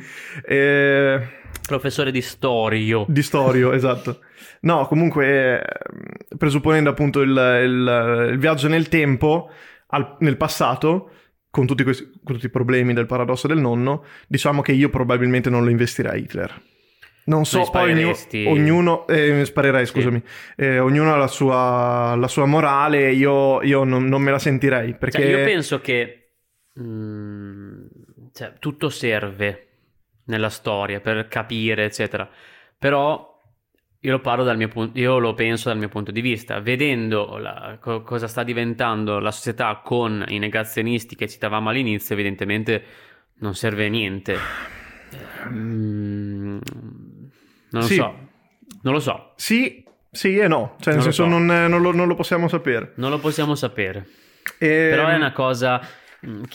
[0.46, 1.28] Eh,
[1.66, 3.06] Professore di storia.
[3.08, 4.20] di Storio, esatto.
[4.62, 9.50] No, comunque, eh, presupponendo appunto il, il- il viaggio nel tempo,
[9.88, 11.10] al- nel passato,
[11.50, 15.50] con tutti, questi, con tutti i problemi del paradosso del nonno, diciamo che io probabilmente
[15.50, 16.62] non lo investirei a Hitler.
[17.26, 17.94] Non so, poi
[18.48, 19.92] ognuno, eh, sparerei, Sì.
[19.94, 20.22] scusami,
[20.58, 24.94] Eh, ognuno ha la sua, la sua morale, io, io non, non me la sentirei,
[24.96, 25.22] perché...
[25.22, 26.32] Cioè, io penso che
[26.80, 27.86] mm,
[28.34, 29.68] cioè, tutto serve
[30.26, 32.30] nella storia per capire, eccetera.
[32.78, 33.33] Però
[34.06, 37.38] io lo parlo dal mio punto, io lo penso dal mio punto di vista, vedendo
[37.38, 42.84] la- co- cosa sta diventando la società con i negazionisti che citavamo all'inizio, evidentemente
[43.36, 44.38] non serve a niente.
[45.50, 46.58] Mm,
[47.70, 47.96] non lo Sì.
[47.96, 48.18] so,
[48.82, 51.26] non lo so, Sì, sì e no, cioè nel Non lo senso so.
[51.30, 52.92] non, non lo, non lo possiamo sapere.
[52.96, 54.06] non lo possiamo sapere.
[54.58, 55.82] E- Però è una cosa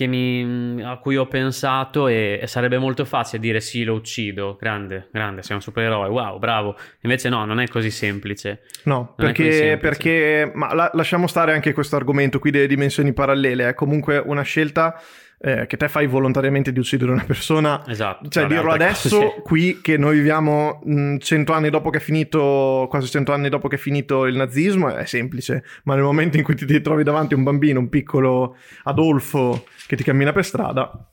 [0.07, 5.09] mi- a cui ho pensato e, e sarebbe molto facile dire sì, lo uccido, grande,
[5.13, 6.77] grande, sei un supereroe, wow, bravo.
[7.03, 8.63] Invece no, non è così semplice.
[8.85, 9.77] No, Non perché, semplice.
[9.79, 14.43] perché ma la- lasciamo stare anche questo argomento qui delle dimensioni parallele, è comunque una
[14.43, 15.01] scelta
[15.41, 17.85] eh, che te fai volontariamente di uccidere una persona.
[17.87, 18.29] Esatto.
[18.29, 19.43] Cioè, dirlo adesso, cose.
[19.43, 23.69] qui che noi viviamo mh, cento anni dopo che è finito, quasi cento anni dopo
[23.69, 25.65] che è finito il nazismo, è semplice.
[25.85, 30.03] Ma nel momento in cui ti trovi davanti un bambino, un piccolo Adolfo che ti
[30.03, 31.11] cammina per strada,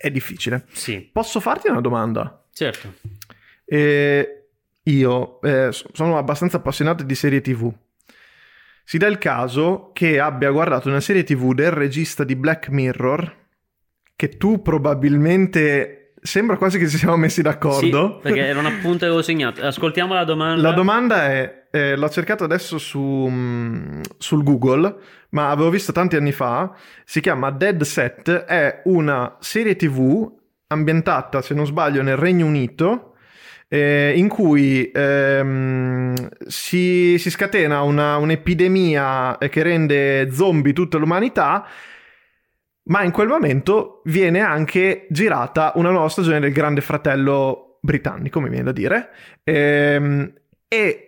[0.00, 0.64] è difficile.
[0.72, 2.44] Sì, Posso farti una domanda?
[2.52, 2.94] certo.
[3.64, 4.46] E
[4.82, 7.72] io eh, so- sono abbastanza appassionato di serie TV.
[8.84, 13.36] Si dà il caso che abbia guardato una serie TV del regista di Black Mirror,
[14.20, 18.16] che tu probabilmente sembra quasi che ci siamo messi d'accordo.
[18.16, 19.64] Sì, perché era un appunto che avevo segnato.
[19.64, 20.60] Ascoltiamo la domanda.
[20.60, 24.94] La domanda è, eh, l'ho cercato adesso su, mm, sul Google,
[25.30, 26.70] ma avevo visto tanti anni fa,
[27.02, 30.30] si chiama Dead Set, è una serie TV
[30.66, 33.14] ambientata, se non sbaglio, nel Regno Unito,
[33.68, 41.66] eh, in cui ehm, si, si scatena una- un'epidemia eh, che rende zombie tutta l'umanità,
[42.84, 48.48] ma in quel momento viene anche girata una nuova stagione del Grande Fratello britannico, mi
[48.48, 49.10] viene da dire,
[49.44, 50.32] Ehm,
[50.68, 51.04] e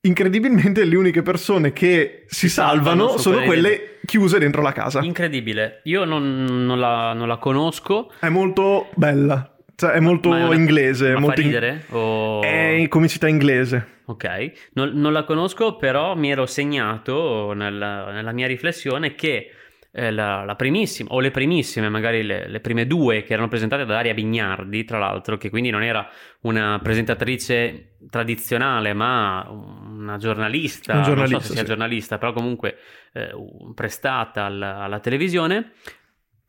[0.00, 5.00] incredibilmente le uniche persone che si, Si salvano salvano sono quelle chiuse dentro la casa.
[5.02, 5.80] Incredibile.
[5.84, 8.12] Io non, non la, non la conosco.
[8.20, 11.84] È molto bella, cioè è molto Ma è una- inglese, Ma molto fa in- ridere?
[11.90, 13.94] O- è in comicità inglese.
[14.08, 19.50] Ok, non, non la conosco, però mi ero segnato nella, nella mia riflessione che
[19.98, 23.86] eh, la, la, primissima, o le primissime, magari le, le, prime due, che erano presentate
[23.86, 26.06] da Daria Bignardi, tra l'altro, che quindi non era
[26.42, 31.68] una presentatrice tradizionale, ma una giornalista, un giornalista non so se sia sì.
[31.68, 32.76] giornalista, però comunque
[33.14, 33.30] eh,
[33.74, 35.72] prestata alla, alla televisione.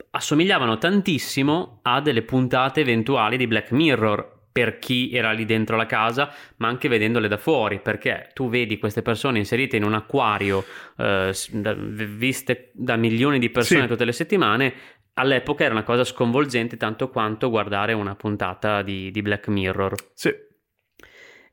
[0.09, 5.85] Assomigliavano tantissimo a delle puntate eventuali di Black Mirror per chi era lì dentro la
[5.85, 10.65] casa, ma anche vedendole da fuori, perché tu vedi queste persone inserite in un acquario,
[10.97, 13.87] eh, viste da milioni di persone sì.
[13.87, 14.73] tutte le settimane,
[15.13, 19.93] all'epoca era una cosa sconvolgente tanto quanto guardare una puntata di, di Black Mirror.
[20.15, 20.33] Sì.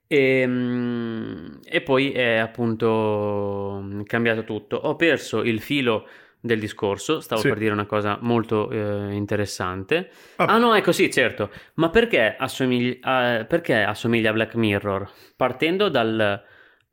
[0.07, 4.77] E, ehm, e, poi è appunto cambiato tutto.
[4.77, 6.09] Ho perso il filo
[6.45, 7.49] del discorso, stavo sì.
[7.49, 10.11] per dire una cosa molto eh, interessante.
[10.37, 10.45] Ah.
[10.45, 10.59] ah.
[10.59, 11.51] no, ecco sì, certo.
[11.77, 15.11] Ma perché assomiglia, uh, perché assomiglia a Black Mirror?
[15.37, 16.43] Partendo dal...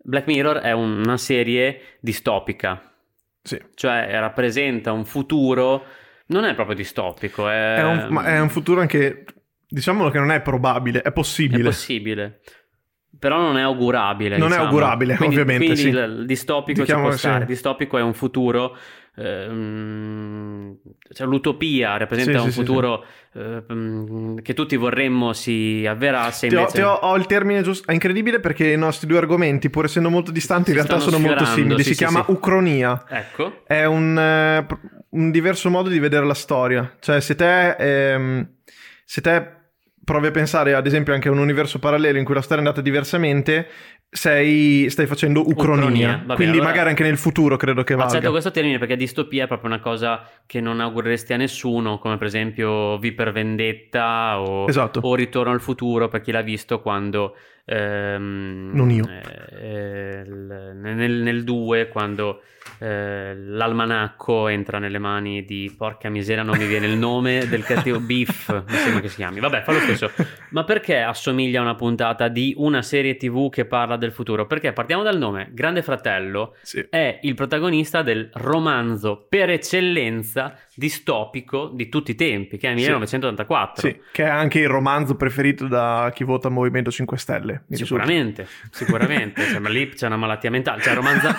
[0.03, 2.93] Black Mirror è un, una serie distopica.
[3.43, 3.61] Sì.
[3.75, 5.83] Cioè rappresenta un futuro...
[6.27, 7.75] Non è proprio distopico, è...
[7.75, 9.25] È un, ma è un futuro anche...
[9.67, 11.59] Diciamolo che non è probabile, è possibile.
[11.59, 12.39] È possibile
[13.21, 14.37] però non è augurabile.
[14.37, 14.63] Non diciamo.
[14.63, 15.73] è augurabile, quindi, ovviamente.
[15.73, 15.89] Quindi sì.
[15.89, 17.41] il distopico Diciamo, ci può stare.
[17.41, 17.45] Sì.
[17.45, 18.75] Distopico è un futuro
[19.15, 20.77] ehm,
[21.13, 26.47] cioè l'utopia rappresenta sì, un sì, futuro sì, eh, che tutti vorremmo si avverasse.
[26.47, 26.71] Invece...
[26.71, 27.89] Ti, ho, ti ho, ho, il termine giusto.
[27.89, 31.45] È incredibile perché i nostri due argomenti, pur essendo molto distanti, in realtà sono molto
[31.45, 31.83] simili.
[31.83, 33.05] si chiama ucronia.
[33.07, 33.63] Ecco.
[33.65, 34.65] È un, eh,
[35.09, 36.95] un, diverso modo di vedere la storia.
[36.99, 37.75] Cioè, se te.
[37.77, 38.47] Ehm,
[39.03, 39.59] se te
[40.05, 42.65] provi a pensare ad esempio anche a un universo parallelo in cui la storia è
[42.65, 43.67] andata diversamente,
[44.13, 45.83] sei, stai facendo ucronia.
[45.85, 46.21] ucronia.
[46.25, 48.11] Vabbè, Quindi allora, magari anche nel futuro credo che valga.
[48.11, 52.17] Accetto questo termine perché distopia è proprio una cosa che non augureresti a nessuno, come
[52.17, 54.99] per esempio V per Vendetta o, esatto.
[55.01, 57.37] o Ritorno al futuro per chi l'ha visto quando...
[57.63, 59.05] Ehm, non io.
[59.07, 62.41] Eh, nel 2 quando
[62.81, 67.99] eh, l'almanacco entra nelle mani di porca miseria, non mi viene il nome del cattivo
[67.99, 69.39] Beef, mi sembra che si chiami.
[69.39, 70.09] Vabbè, fa lo stesso.
[70.49, 74.47] Ma perché assomiglia a una puntata di una serie TV che parla del futuro?
[74.47, 75.49] Perché partiamo dal nome.
[75.51, 76.83] Grande Fratello sì.
[76.89, 83.87] è il protagonista del romanzo per eccellenza distopico di tutti i tempi, che è 1984.
[83.87, 87.65] Sì, che è anche il romanzo preferito da chi vota Movimento 5 Stelle.
[87.69, 89.43] Sicuramente, sicuramente.
[89.45, 90.81] cioè, ma lì c'è una malattia mentale.
[90.81, 91.35] Cioè, il romanzo,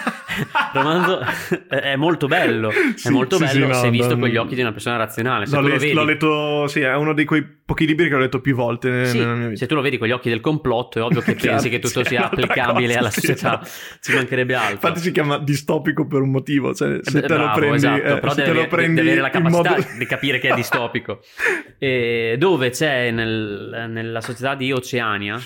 [0.75, 1.21] romanzo
[1.69, 4.37] è molto bello, sì, è molto sì, bello sì, se no, visto no, con gli
[4.37, 5.47] occhi di una persona razionale.
[5.47, 5.93] Se l'ho, le- vedi...
[5.93, 9.35] l'ho letto, sì, è uno di quei pochi libri che ho letto più volte nella
[9.35, 9.61] mia vita.
[9.61, 12.05] Se tu lo vedi con gli occhi del complotto, è ovvio che pensi che tutto
[12.05, 13.67] sia applicabile cosa, alla società,
[14.01, 14.75] ci mancherebbe altro.
[14.75, 17.77] Infatti si chiama distopico per un motivo, cioè se eh, te bravo, lo prendi...
[17.77, 19.87] Esatto, eh, però deve, deve, prendi deve avere la capacità modo...
[19.99, 21.21] di capire che è distopico.
[21.79, 25.41] e dove c'è nel, nella società di Oceania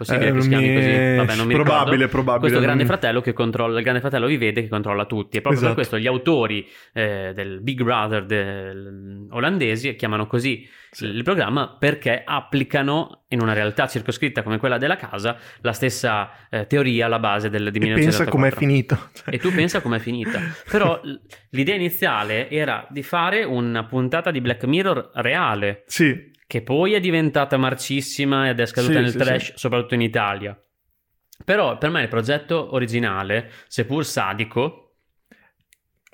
[0.00, 0.74] possibile eh, che si chiami mi...
[0.74, 1.16] così?
[1.16, 2.08] Vabbè, non mi probabile, ricordo.
[2.08, 2.40] probabile.
[2.40, 5.36] Questo grande fratello che controlla, il grande fratello vi vede che controlla tutti.
[5.36, 5.74] E proprio esatto.
[5.74, 9.26] per questo gli autori eh, del Big Brother del...
[9.30, 11.04] olandesi chiamano così sì.
[11.04, 16.66] il programma perché applicano in una realtà circoscritta come quella della casa la stessa eh,
[16.66, 19.10] teoria alla base del, di e pensa com'è finito.
[19.26, 20.40] E tu pensa com'è finita.
[20.70, 21.00] Però
[21.50, 25.84] l'idea iniziale era di fare una puntata di Black Mirror reale.
[25.86, 29.52] Sì che poi è diventata marcissima ed è scaduta sì, nel sì, trash, sì.
[29.54, 30.60] soprattutto in Italia.
[31.44, 34.96] Però per me il progetto originale, seppur sadico,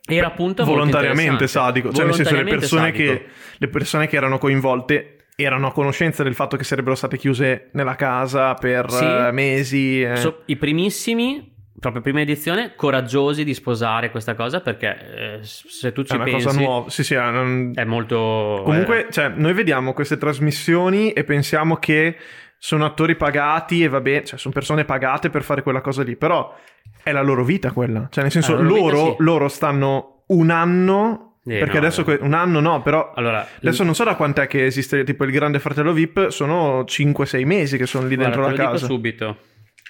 [0.07, 5.29] era appunto volontariamente sadico, cioè nel senso le persone, che, le persone che erano coinvolte
[5.35, 10.03] erano a conoscenza del fatto che sarebbero state chiuse nella casa per sì, uh, mesi.
[10.03, 10.17] Eh.
[10.17, 16.03] So, I primissimi proprio prima edizione, coraggiosi di sposare questa cosa perché eh, se tu
[16.03, 16.47] ci è una pensi...
[16.47, 17.73] cosa nuova, sì sì, è, un...
[17.75, 18.63] è molto...
[18.65, 19.13] Comunque, eh...
[19.13, 22.17] cioè, noi vediamo queste trasmissioni e pensiamo che
[22.59, 26.17] sono attori pagati e va bene, cioè sono persone pagate per fare quella cosa lì,
[26.17, 26.55] però
[27.03, 29.17] è la loro vita quella, cioè nel senso loro, vita, sì.
[29.19, 32.17] loro stanno un anno eh, perché no, adesso no.
[32.23, 35.61] un anno no, però allora, adesso non so da quant'è che esiste tipo il Grande
[35.61, 38.87] Fratello VIP, sono 5-6 mesi che sono lì Guarda, dentro la casa.
[38.87, 39.37] Dico subito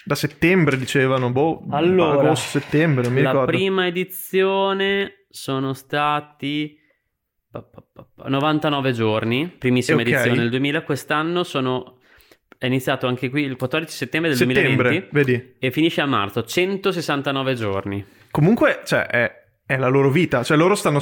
[0.07, 3.51] da settembre dicevano, boh, allora, agosto, settembre, non mi la ricordo.
[3.51, 6.79] La prima edizione sono stati
[8.23, 10.13] 99 giorni, primissima okay.
[10.13, 11.99] edizione del 2000, quest'anno sono
[12.57, 15.55] è iniziato anche qui il 14 settembre del settembre, 2020 vedi.
[15.59, 18.05] e finisce a marzo, 169 giorni.
[18.31, 19.31] Comunque, cioè, è,
[19.65, 21.01] è la loro vita, cioè loro stanno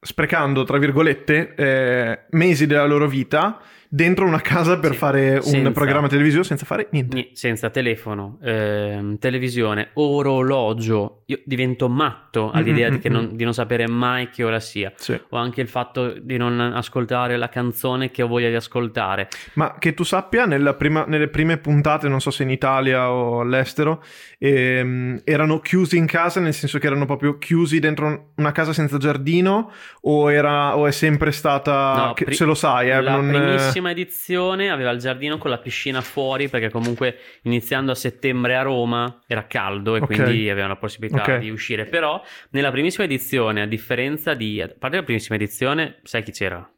[0.00, 5.42] sprecando, tra virgolette, eh, mesi della loro vita dentro una casa per Sì, fare un
[5.42, 7.14] senza- programma televisivo senza fare niente.
[7.16, 11.22] Ni- senza telefono, ehm, televisione, orologio.
[11.28, 14.92] Io divento matto all'idea Mm, di, che non, di non sapere mai che ora sia.
[14.94, 15.20] Sì.
[15.30, 19.28] O anche il fatto di non ascoltare la canzone che ho voglia di ascoltare.
[19.54, 23.40] Ma che tu sappia, nella prima- nelle prime puntate, non so se in Italia o
[23.40, 24.04] all'estero,
[24.38, 28.96] ehm, erano chiusi in casa, nel senso che erano proprio chiusi dentro una casa senza
[28.98, 29.72] giardino,
[30.02, 32.06] o, era, o è sempre stata...
[32.06, 35.50] No, che- pri- se lo sai, eh, la non, primissima edizione aveva il giardino con
[35.50, 40.06] la piscina fuori perché comunque iniziando a settembre a Roma era caldo e Ok.
[40.06, 41.38] quindi avevano la possibilità Ok.
[41.38, 41.84] di uscire.
[41.86, 44.60] Però nella primissima edizione, a differenza di...
[44.60, 46.68] A parte la primissima edizione, sai chi c'era?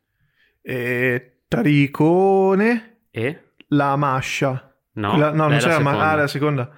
[0.63, 3.43] eh, Taricone, E?
[3.69, 4.75] la Mascia.
[4.95, 6.11] No, Quella- no non c'era la ma- seconda.
[6.11, 6.71] ah, la seconda.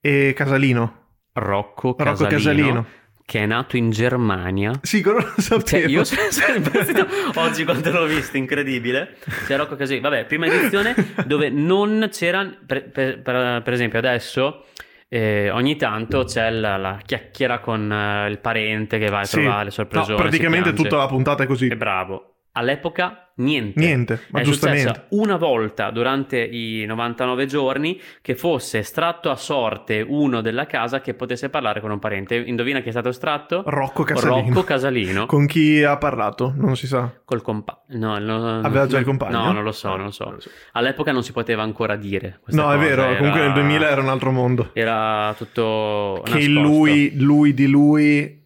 [0.00, 1.00] E Casalino.
[1.34, 2.86] Rocco Rocco Casalino, Casalino.
[3.24, 4.72] che è nato in Germania.
[4.82, 5.64] Sì, quello lo sapevo.
[5.64, 7.06] Cioè, io sono sono impazzito
[7.36, 9.16] oggi quando l'ho visto, incredibile.
[9.46, 10.08] C'è Rocco Casalino.
[10.08, 10.94] Vabbè, prima edizione
[11.26, 14.66] dove non c'era, per- per- per esempio adesso,
[15.14, 19.40] eh, ogni tanto c'è la, la chiacchiera con eh, il parente che va a Sì.
[19.40, 20.16] trovare le No, sorpresone.
[20.16, 21.68] praticamente tutta la puntata è così.
[21.68, 22.36] È bravo.
[22.52, 23.80] All'epoca niente.
[23.80, 25.06] Niente, ma è giustamente.
[25.10, 31.14] una volta durante i 99 giorni che fosse estratto a sorte uno della casa che
[31.14, 32.36] potesse parlare con un parente.
[32.36, 33.62] Indovina chi è stato estratto?
[33.66, 34.48] Rocco Casalino.
[34.48, 35.26] Rocco Casalino.
[35.32, 36.52] Con chi ha parlato?
[36.56, 37.10] Non si sa.
[37.24, 37.80] Col compagno.
[37.88, 39.44] No, no, Aveva già il compagno?
[39.44, 40.36] No, non lo so, non lo so.
[40.72, 42.40] All'epoca non si poteva ancora dire.
[42.46, 44.70] No, è vero, era- comunque nel 2000 era un altro mondo.
[44.72, 46.22] Era tutto.
[46.24, 48.40] Che lui, lui di lui...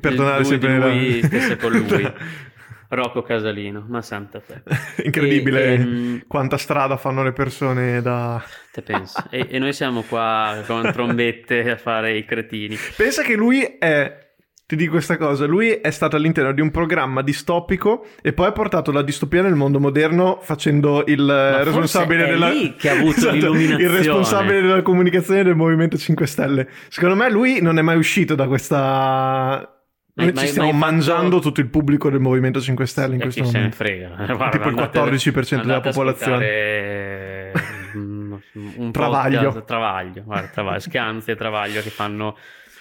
[0.00, 2.12] Per Il tornare lui sempre di lui stesse con lui.
[2.88, 4.62] Rocco Casalino, ma santa te.
[5.04, 8.42] Incredibile E- ehm, quanta strada fanno le persone da...
[8.72, 9.22] Te pensi?
[9.30, 12.76] E, e noi siamo qua con trombette a fare i cretini.
[12.96, 14.22] Pensa che lui è...
[14.66, 18.52] Ti dico questa cosa, lui è stato all'interno di un programma distopico e poi ha
[18.52, 22.48] portato la distopia nel mondo moderno facendo il forse responsabile della...
[22.48, 23.52] lì che ha avuto Esatto.
[23.54, 26.68] Il responsabile della comunicazione del Movimento 5 Stelle.
[26.88, 29.73] Secondo me lui non è mai uscito da questa...
[30.16, 33.14] Noi Ma- ci stiamo ma hai fatto- mangiando tutto il pubblico del Movimento 5 Stelle
[33.16, 33.76] in E questo chi se ne momento.
[33.84, 34.06] frega.
[34.08, 37.52] Guarda, Tipo il andate- 14% della popolazione.
[37.96, 38.34] mm,
[38.76, 39.42] un Travaglio.
[39.42, 42.36] podcast- travaglio, guarda, travaglio, scanzi e travaglio che fanno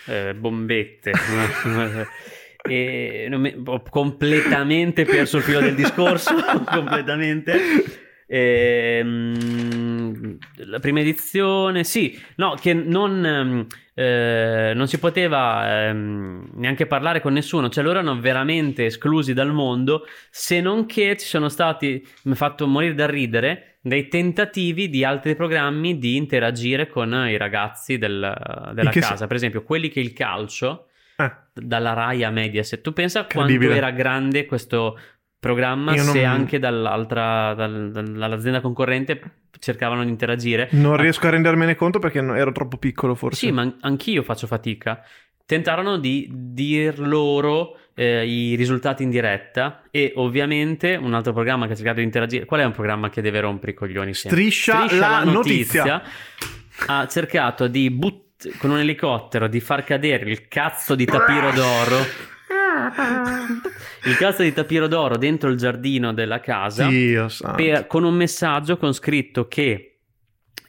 [0.05, 1.11] eh, bombette.
[2.69, 6.33] e mi- ho completamente perso il filo del discorso,
[6.69, 7.59] completamente.
[8.27, 16.87] Ehm, la prima edizione, sì, no, che non, ehm, eh, non si poteva ehm, neanche
[16.87, 21.49] parlare con nessuno, cioè loro erano veramente esclusi dal mondo, se non che ci sono
[21.49, 27.13] stati, mi ha fatto morire da ridere, dei tentativi di altri programmi di interagire con
[27.27, 30.87] i ragazzi del- della casa, se- per esempio quelli che il calcio
[31.17, 32.81] Eh, dalla Rai a Mediaset.
[32.81, 34.97] Tu pensa quanto era grande questo
[35.43, 39.21] programma non- se anche dall'altra, dal- dall'azienda concorrente
[39.59, 40.69] cercavano di interagire?
[40.71, 43.45] non riesco a rendermene conto perché ero troppo piccolo forse.
[43.45, 45.03] Sì, ma an- anch'io faccio fatica.
[45.45, 51.73] Tentarono di dir loro eh, i risultati in diretta e ovviamente un altro programma che
[51.73, 52.45] ha cercato di interagire.
[52.45, 54.39] Qual è un programma che deve rompere i coglioni sempre?
[54.39, 56.01] Striscia la notizia.
[56.87, 58.21] Ha cercato di but-
[58.57, 62.31] con un elicottero di far cadere il cazzo di tapiro d'oro.
[64.05, 66.87] Il cazzo di tapiro d'oro dentro il giardino della casa
[67.55, 69.87] per- con un messaggio con scritto che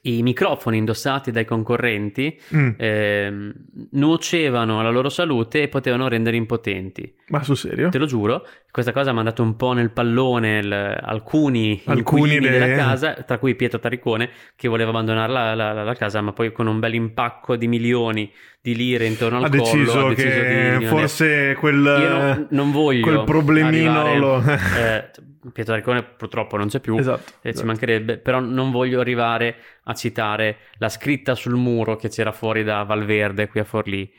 [0.06, 3.54] i microfoni indossati dai concorrenti Mm, ehm,
[3.92, 7.10] nuocevano alla loro salute e potevano rendere impotenti.
[7.28, 7.88] ma sul serio?
[7.88, 12.50] Te lo giuro, questa cosa ha mandato un po' nel pallone il- alcuni, Alcuni de-
[12.50, 16.52] della casa, tra cui Pietro Taricone, che voleva abbandonare la, la- la casa, ma poi
[16.52, 18.30] con un bel impacco di milioni
[18.64, 22.46] di lire intorno al ha collo deciso, ha deciso che di forse quel, Io non,
[22.48, 24.42] non voglio quel problemino arrivare- lo...
[24.42, 25.10] eh,
[25.52, 27.32] Pietro Taricone purtroppo non c'è più, esatto.
[27.42, 27.66] e ci esatto.
[27.66, 32.84] mancherebbe, però non voglio arrivare a citare la scritta sul muro che c'era fuori da
[32.84, 34.10] Valverde qui a Forlì.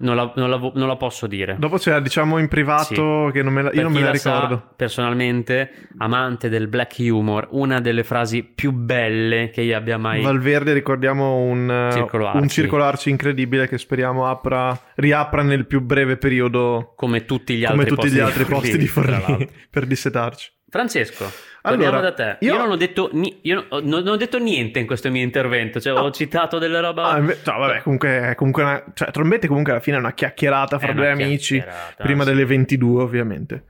[0.00, 1.56] Non la, non la non la posso dire.
[1.58, 4.32] Dopo c'è, diciamo in privato che non me la, io non me la la sa,
[4.32, 4.72] ricordo.
[4.76, 10.22] personalmente, amante del black humor, una delle frasi più belle che io abbia mai...
[10.22, 12.48] Valverde ricordiamo un, eh, Circolo un Arci.
[12.48, 17.82] circolo arci incredibile che speriamo apra, riapra nel più breve periodo come tutti gli come
[17.82, 20.50] altri tutti posti gli altri posti di Forlì per dissetarci.
[20.70, 21.24] Francesco,
[21.62, 22.36] Allora, torniamo da te.
[22.46, 23.10] Io, io- non ho detto
[23.42, 26.00] io non, non ho detto niente in questo mio intervento, cioè No.
[26.02, 27.00] ho citato delle robe...
[27.02, 30.92] Ah, no, vabbè, comunque, comunque una, cioè, Trombette comunque alla fine è una chiacchierata fra
[30.92, 31.62] due amici,
[31.98, 32.28] prima sì.
[32.30, 33.64] delle 22 ovviamente.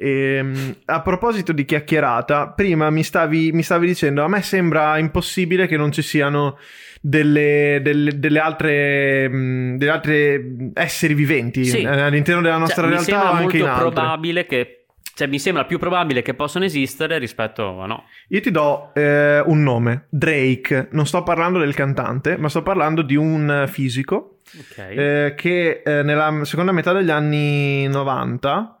[0.00, 5.66] Ehm, a proposito di chiacchierata, prima mi stavi, mi stavi dicendo, a me sembra impossibile
[5.66, 6.58] che non ci siano
[7.00, 10.40] delle, delle- delle altre, mh, delle altre
[10.74, 11.84] esseri viventi Sì.
[11.84, 14.77] all'interno della nostra Cioè, mi realtà sembra o anche molto probabile che
[15.18, 18.04] Cioè, mi sembra più probabile che possano esistere rispetto a no.
[18.28, 20.90] Io ti do eh, un nome, Drake.
[20.92, 24.78] Non sto parlando del cantante, ma sto parlando di un fisico Ok.
[24.78, 28.78] eh, che eh, nella seconda metà degli anni 90,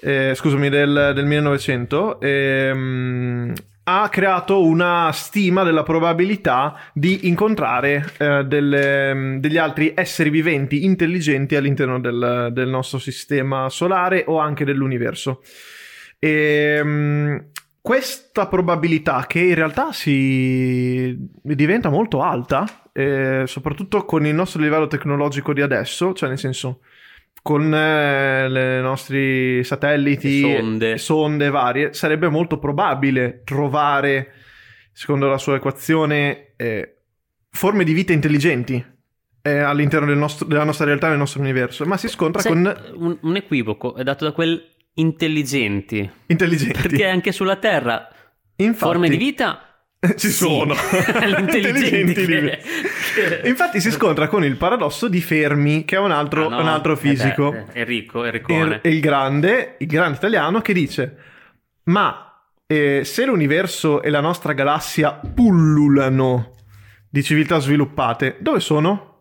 [0.00, 8.44] eh, scusami, del, del 1900, ehm, ha creato una stima della probabilità di incontrare eh,
[8.46, 15.42] delle- degli altri esseri viventi intelligenti all'interno del, del nostro sistema solare o anche dell'universo.
[16.24, 17.50] Ehm,
[17.82, 24.86] questa probabilità che in realtà si diventa molto alta, eh, soprattutto con il nostro livello
[24.86, 26.80] tecnologico di adesso, cioè nel senso
[27.42, 28.46] con eh,
[28.78, 30.96] i nostri satelliti, sonde.
[30.96, 34.32] sonde varie, sarebbe molto probabile trovare,
[34.92, 37.00] secondo la sua equazione, eh,
[37.50, 38.82] forme di vita intelligenti
[39.42, 42.74] eh, all'interno del nostro- della nostra realtà, del nostro universo, ma si scontra Sai, con
[42.94, 46.08] un, un equivoco è dato da quel intelligenti.
[46.26, 46.80] intelligenti.
[46.80, 48.08] Perché anche sulla Terra
[48.56, 49.60] Infatti- forme di vita
[50.16, 50.74] ci sono
[51.38, 52.60] Intelligenti che-
[53.14, 56.60] che- infatti si scontra con il paradosso di Fermi che è un altro, Ah, no?
[56.60, 58.80] un altro Eh fisico beh, eh, Enrico, Enricone.
[58.84, 61.16] il, il grande il grande italiano che dice
[61.84, 66.52] ma eh, se l'universo e la nostra galassia pullulano
[67.08, 69.12] di civiltà sviluppate dove sono?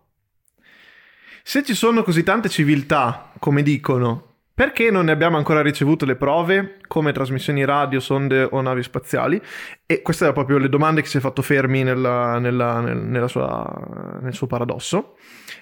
[1.44, 6.16] se ci sono così tante civiltà come dicono perché non ne abbiamo ancora ricevuto le
[6.16, 9.42] prove come trasmissioni radio, sonde o navi spaziali?
[9.86, 13.28] E queste erano proprio le domande che si è fatto Fermi nella- nella- nel, nella
[13.28, 15.16] sua- nel suo paradosso.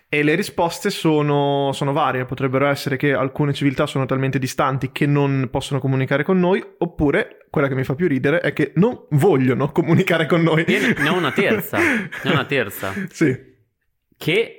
[0.09, 2.25] E le risposte sono, sono varie.
[2.25, 7.45] Potrebbero essere che alcune civiltà sono talmente distanti che non possono comunicare con noi, oppure
[7.49, 10.65] quella che mi fa più ridere è che non vogliono comunicare con noi.
[10.67, 12.93] Ne ho una terza, ne ho una terza.
[13.09, 13.37] sì,
[14.17, 14.57] che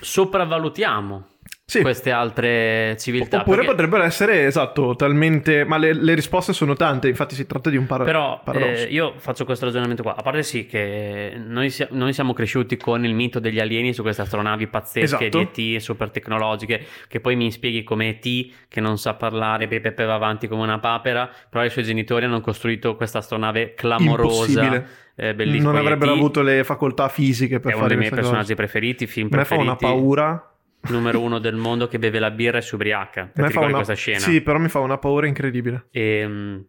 [0.00, 1.26] sopravvalutiamo
[1.70, 1.80] sì.
[1.82, 3.40] queste altre civiltà.
[3.40, 5.64] Oppure perché- potrebbero essere, esatto, talmente...
[5.64, 8.84] Ma le, le risposte sono tante, infatti si tratta di un para- Però paradosso.
[8.84, 10.16] eh, io faccio questo ragionamento qua.
[10.16, 14.02] A parte sì che noi, sia- noi siamo cresciuti con il mito degli alieni su
[14.02, 15.48] queste astronavi pazzesche Esatto.
[15.52, 20.04] di ET super tecnologiche, che poi mi spieghi come ET che non sa parlare, Pepe
[20.04, 24.86] va avanti come una papera, però i suoi genitori hanno costruito questa astronave clamorosa, Impossibile.
[25.14, 28.54] eh, non avrebbero avuto le facoltà fisiche per è uno fare dei miei personaggi cose.
[28.54, 29.84] preferiti, film A me fa preferiti.
[29.84, 30.44] una paura.
[30.88, 33.30] Numero uno del mondo che beve la birra e si ubriaca.
[33.32, 33.70] Per una...
[33.70, 34.18] questa scena?
[34.18, 35.88] Sì, però mi fa una paura incredibile.
[35.90, 36.64] Ehm,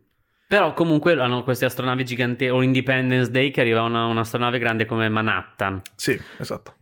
[0.48, 5.08] però comunque hanno queste astronavi giganti o Independence Day che arriva una, un'astronave grande come
[5.08, 5.82] Manhattan.
[5.96, 6.76] Sì, esatto.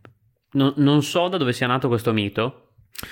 [0.52, 2.69] Non- non so da dove sia nato questo mito,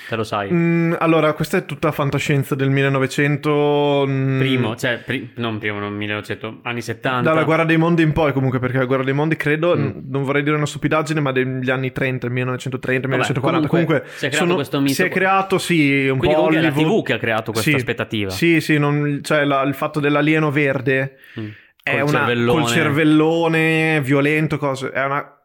[0.08, 0.48] te lo sai.
[0.52, 4.04] Mm, allora, questa è tutta fantascienza del 1900.
[4.06, 7.28] mm, Primo, cioè, pri- non primo, non 1900, anni 70.
[7.30, 9.80] Dalla guerra dei mondi in poi, comunque, perché la guerra dei mondi credo, Mm.
[9.80, 13.68] n- non vorrei dire una stupidaggine, ma degli anni 30, 1930, Vabbè, 1940.
[13.68, 16.58] comunque, Comunque, si è creato questo mito si è creato, sì, un Quindi po' comunque
[16.58, 17.00] è la Hollywood.
[17.00, 17.76] TV che ha creato questa Sì.
[17.76, 18.30] aspettativa.
[18.30, 21.46] Sì, sì, non- cioè la- il fatto dell'alieno verde Mm.
[21.82, 22.60] è Col una, cervellone.
[22.62, 25.37] col cervellone violento, cose, è una,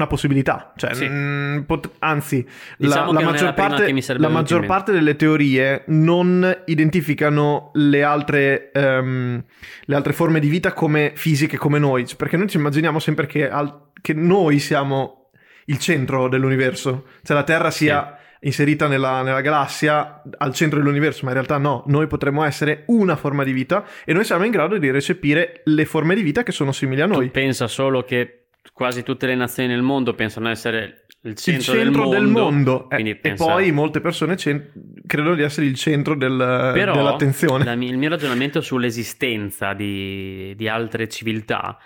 [0.00, 0.72] una possibilità.
[0.76, 1.06] Cioè, Sì.
[1.08, 2.46] mm, pot- anzi,
[2.76, 9.44] Diciamo la, la maggior, parte, la maggior parte delle teorie non identificano le altre, ehm,
[9.84, 12.06] le altre forme di vita come fisiche, come noi.
[12.06, 15.30] Cioè, Perché noi ci immaginiamo sempre che, al- che noi siamo
[15.66, 21.28] il centro dell'universo, cioè la Terra sia inserita nella, nella galassia al centro dell'universo, ma
[21.28, 24.78] in realtà no, noi potremmo essere una forma di vita e noi siamo in grado
[24.78, 27.28] di recepire le forme di vita che sono simili a Tu noi.
[27.28, 28.39] pensa solo che
[28.72, 32.94] quasi tutte le nazioni del mondo pensano essere il Il centro, centro del mondo, Eh,
[32.94, 34.72] quindi e pensa- poi molte persone cen-
[35.06, 37.64] credono di essere il centro del- Però dell'attenzione.
[37.64, 41.78] la il mio ragionamento sull'esistenza di, di altre civiltà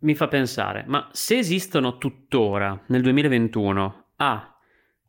[0.00, 4.56] mi fa pensare, ma se esistono tuttora nel 2021 ah,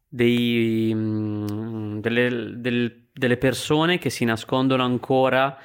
[0.08, 5.58] dei, mm, delle, del- delle persone che si nascondono ancora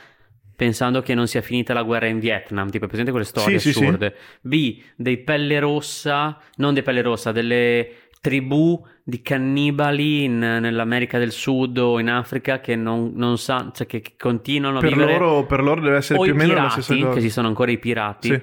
[0.59, 3.79] pensando che non sia finita la guerra in Vietnam, tipo presente quelle storie Sì, sì,
[3.79, 3.85] sì.
[3.85, 11.17] assurde, B, dei pelle rossa, non dei pelle rossa, delle tribù di cannibali in- nell'America
[11.21, 14.91] del Sud o in Africa che non, non sa, cioè che, che continuano a per,
[14.91, 17.13] vivere loro, per loro deve essere o più o meno la pirati, stessa cosa.
[17.13, 18.29] che esistono ancora i pirati.
[18.29, 18.43] Sì.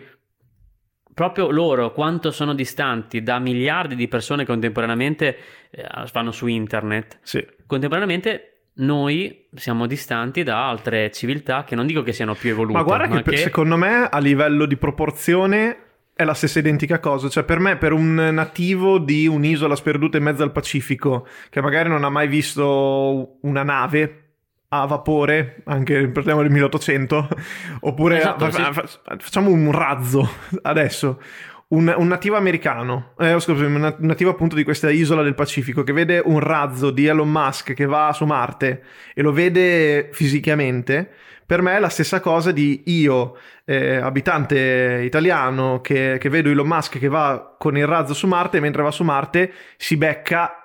[1.14, 5.38] Proprio loro quanto sono distanti da miliardi di persone contemporaneamente
[5.70, 7.20] eh, fanno su internet.
[7.24, 7.46] Sì.
[7.68, 12.84] Contemporaneamente noi siamo distanti da altre civiltà che non dico che siano più evolute, Ma
[12.84, 15.78] guarda che, per- secondo me a livello di proporzione
[16.14, 17.28] è la stessa identica cosa.
[17.30, 21.90] Cioè, per me, per un nativo di un'isola sperduta in mezzo al Pacifico, che magari
[21.90, 24.22] non ha mai visto una nave
[24.70, 27.28] a vapore, anche parliamo del 1800,
[27.82, 28.72] oppure Esatto, fa- sì.
[28.74, 30.28] fa- facciamo un razzo
[30.64, 31.22] adesso.
[31.68, 35.34] Un, un nativo americano, eh, scusami, un na- un nativo appunto di questa isola del
[35.36, 40.10] Pacifico che vede un razzo di Elon Musk che va su Marte e lo vede
[40.12, 41.10] fisicamente,
[41.46, 46.68] per me è la stessa cosa di io, eh, abitante italiano, che, che vedo Elon
[46.68, 50.60] Musk che va con il razzo su Marte e mentre va su Marte si becca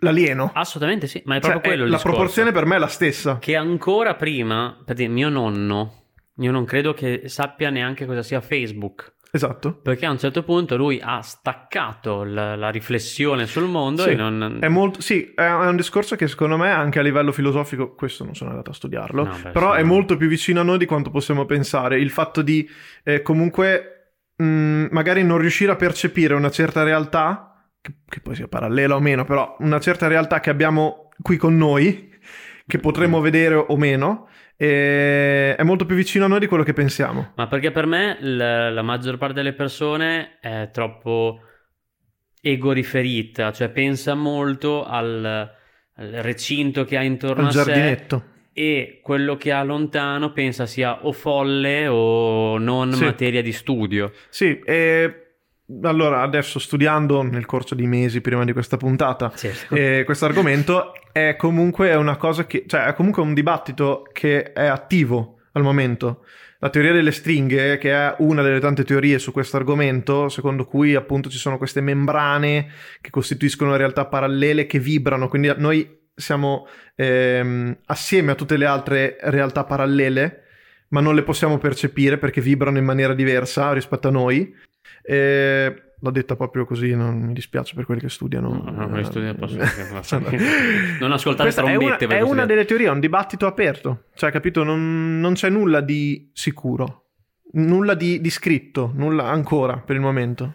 [0.00, 0.50] l'alieno.
[0.54, 2.16] Assolutamente sì, ma è Cioè, proprio quello è- la discorso.
[2.16, 3.38] proporzione per me è la stessa.
[3.38, 5.94] Che ancora prima, per dire, mio nonno,
[6.36, 9.14] io non credo che sappia neanche cosa sia Facebook.
[9.30, 9.74] Esatto.
[9.74, 14.14] Perché a un certo punto lui ha staccato la, la riflessione sul mondo Sì, e
[14.14, 14.58] non...
[14.60, 18.34] È molto, sì, è un discorso che secondo me anche a livello filosofico, questo non
[18.34, 20.86] sono andato a studiarlo, No, beh, però sì, è molto più vicino a noi di
[20.86, 22.00] quanto possiamo pensare.
[22.00, 22.68] Il fatto di
[23.04, 28.48] eh, comunque mh, magari non riuscire a percepire una certa realtà, che, che poi sia
[28.48, 32.16] parallela o meno, però una certa realtà che abbiamo qui con noi,
[32.66, 34.28] che potremmo vedere o meno,
[34.60, 37.32] eh, è molto più vicino a noi di quello che pensiamo.
[37.36, 41.40] Ma perché per me la, la maggior parte delle persone è troppo
[42.40, 45.24] ego riferita, cioè pensa molto al,
[45.94, 48.24] al recinto che ha intorno Al a sé giardinetto.
[48.52, 53.04] e quello che ha lontano pensa sia o folle o non Sì.
[53.04, 54.12] materia di studio.
[54.28, 55.22] Sì, e
[55.82, 59.74] allora adesso studiando nel corso di mesi prima di questa puntata Certo.
[59.74, 64.66] eh, questo argomento è comunque una cosa che, cioè è comunque un dibattito che è
[64.66, 66.24] attivo al momento.
[66.60, 70.94] La teoria delle stringhe, che è una delle tante teorie su questo argomento, secondo cui
[70.94, 72.68] appunto ci sono queste membrane
[73.00, 76.66] che costituiscono realtà parallele che vibrano, quindi noi siamo
[76.96, 80.42] ehm, assieme a tutte le altre realtà parallele,
[80.88, 84.52] ma non le possiamo percepire perché vibrano in maniera diversa rispetto a noi.
[85.02, 88.48] Eh, l'ho detta proprio così, non mi dispiace per quelli che studiano.
[88.64, 89.62] No, no, che studiano possono-
[90.28, 90.38] Eh,
[91.00, 94.04] Non ascoltare Questa è una, trombette, è una delle teorie, è un dibattito aperto.
[94.14, 94.62] Cioè, capito?
[94.64, 97.04] Non, non c'è nulla di sicuro.
[97.52, 100.52] Nulla di, di scritto, nulla ancora per il momento.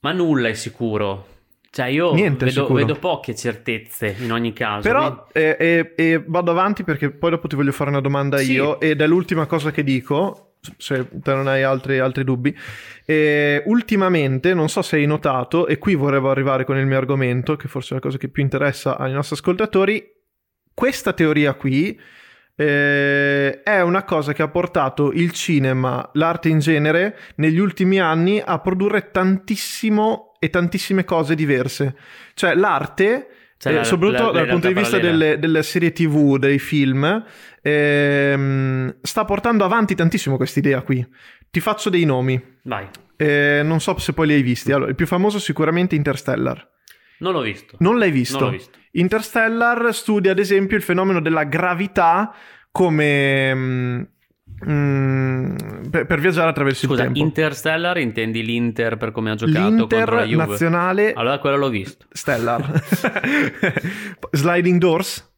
[0.00, 1.28] Ma nulla è sicuro.
[1.70, 4.82] Cioè io vedo, vedo poche certezze in ogni caso.
[4.88, 8.52] Però eh, eh, eh, vado avanti perché poi dopo ti voglio fare una domanda Sì.
[8.52, 12.56] io ed è l'ultima cosa che dico, se te non hai altri, altri dubbi.
[13.04, 17.56] Eh, ultimamente, non so se hai notato, e qui vorrei arrivare con il mio argomento,
[17.56, 20.12] che forse è la cosa che più interessa ai nostri ascoltatori,
[20.74, 21.98] questa teoria qui
[22.56, 28.42] eh, è una cosa che ha portato il cinema, l'arte in genere, negli ultimi anni
[28.44, 31.96] a produrre tantissimo e tantissime cose diverse.
[32.34, 33.28] Cioè l'arte,
[33.64, 36.58] Cioè, eh, la- soprattutto la- le dal punto di vista delle, delle serie tv, dei
[36.58, 37.24] film,
[37.62, 41.06] ehm, sta portando avanti tantissimo questa idea qui.
[41.50, 42.42] Ti faccio dei nomi.
[42.64, 42.86] Vai,
[43.16, 44.72] Eh, non so se poi li hai visti.
[44.72, 46.68] Allora, il più famoso sicuramente Interstellar.
[47.20, 47.76] non l'ho visto.
[47.78, 48.40] Non l'hai visto?
[48.40, 48.76] Non visto.
[48.92, 52.34] Interstellar studia ad esempio il fenomeno della gravità
[52.72, 54.13] come
[54.66, 55.56] mm,
[55.90, 57.24] per, per viaggiare attraverso Scusa, il tempo.
[57.24, 60.46] Interstellar intendi l'Inter per come ha giocato contro la L'Inter Juve?
[60.46, 62.06] nazionale Allora quello l'ho visto.
[62.10, 62.82] Stellar.
[64.30, 65.32] Sliding Doors.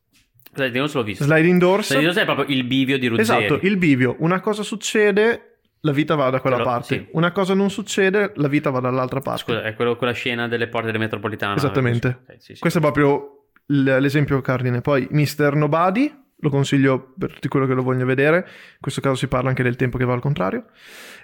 [0.56, 1.24] Non se l'ho visto.
[1.24, 1.92] Sliding Doors.
[1.92, 3.44] Dai, è proprio il bivio di Ruggeri.
[3.44, 4.16] Esatto, il bivio.
[4.20, 6.94] Una cosa succede, la vita va da quella Però- parte.
[6.96, 7.06] sì.
[7.12, 9.42] Una cosa non succede, la vita va dall'altra parte.
[9.42, 11.56] Scusa, è quello, quella scena delle porte del metropolitano.
[11.56, 12.20] Esattamente.
[12.28, 12.60] Eh, sì, sì.
[12.60, 14.80] Questo è proprio l'esempio cardine.
[14.80, 15.54] Poi Mr.
[15.56, 18.38] Nobody, lo consiglio per tutti quello che lo voglio vedere.
[18.38, 20.66] In questo caso si parla anche del tempo che va al contrario.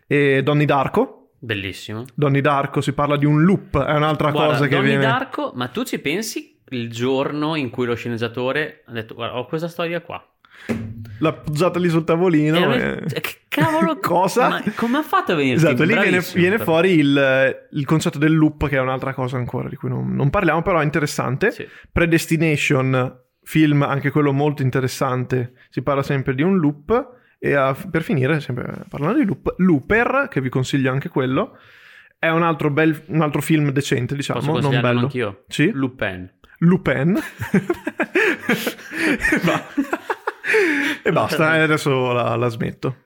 [0.07, 1.31] E Donnie Darko.
[1.39, 2.05] Bellissimo.
[2.15, 5.05] Donnie Darko si parla di un loop, è un'altra Guarda, cosa che Donnie viene...
[5.05, 9.47] Darko, ma tu ci pensi il giorno in cui lo sceneggiatore ha detto guarda ho
[9.47, 10.25] questa storia qua.
[11.19, 12.57] L'ha appoggiata lì sul tavolino.
[12.57, 14.49] E lui- e- cioè, che cavolo Cosa?
[14.49, 18.35] Ma come ha fatto a venire Esatto, lì viene, viene fuori il, il concetto del
[18.35, 21.51] loop, che è un'altra cosa ancora di cui non, non parliamo, però è interessante.
[21.51, 21.67] Sì.
[21.91, 27.21] Predestination, film anche quello molto interessante, si parla sempre di un loop.
[27.39, 31.59] E a- per finire, sempre parlando di loop, Looper, che vi consiglio anche quello,
[32.17, 35.01] è un altro, bel, un altro film decente, diciamo, Posso non bello.
[35.01, 35.43] anch'io?
[35.49, 35.71] Sì?
[35.73, 36.31] Lupin.
[36.59, 37.19] Lupin.
[39.35, 39.67] e, ba-
[41.13, 42.97] basta, e adesso la, la smetto.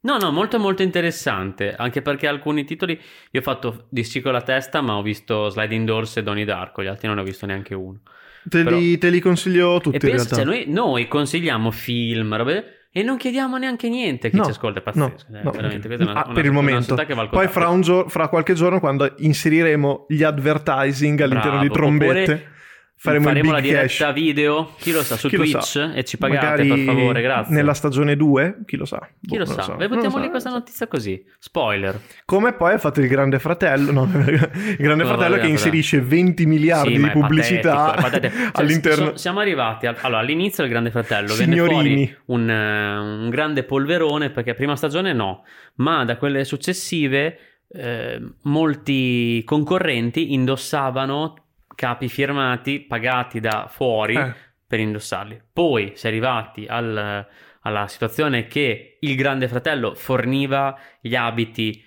[0.00, 4.42] No, no, molto molto interessante, anche perché alcuni titoli io ho fatto di con la
[4.42, 7.44] testa, ma ho visto Sliding Doors e Donnie Darko, gli altri non ne ho visto
[7.46, 8.00] neanche uno.
[8.48, 10.36] Te, Però- li, te li consiglio tutti e pensa, realtà.
[10.36, 14.50] cioè, noi, noi consigliamo film, robe e non chiediamo neanche niente a chi No, ci
[14.50, 15.36] ascolta, è no, pazzesco.
[15.36, 15.50] eh, no.
[15.50, 16.94] veramente, è una, Ah, una- per il momento.
[16.94, 17.70] Poi fra, contrario.
[17.70, 22.48] un gior- fra qualche giorno, quando inseriremo gli advertising all'interno Bravo, di trombette,
[22.98, 24.12] faremo, il la diretta cash.
[24.14, 25.92] video, chi lo sa, su Chi lo Twitch sa.
[25.92, 27.54] e ci pagate Magari per favore, grazie.
[27.54, 28.98] Nella stagione 2, chi lo sa.
[29.20, 29.76] Chi Boh, lo non sa?
[29.78, 31.22] lo buttiamo lì questa lo notizia così.
[31.38, 32.00] Spoiler.
[32.24, 36.46] Come poi ha fatto il Grande Fratello, no, il Grande Come Fratello che inserisce 20
[36.46, 38.42] miliardi Sì, di pubblicità patetico, è patetico.
[38.42, 39.04] Cioè, all'interno.
[39.10, 42.06] so- siamo arrivati al- allora, all'inizio del Grande Fratello venne Signorini.
[42.06, 45.44] fuori un, eh, un grande polverone perché prima stagione no,
[45.76, 47.38] ma da quelle successive
[47.68, 51.42] eh, molti concorrenti indossavano
[51.76, 54.34] capi firmati pagati da fuori Eh.
[54.66, 55.40] per indossarli.
[55.52, 57.24] Poi si è arrivati al-
[57.60, 61.80] alla situazione che il Grande Fratello forniva gli abiti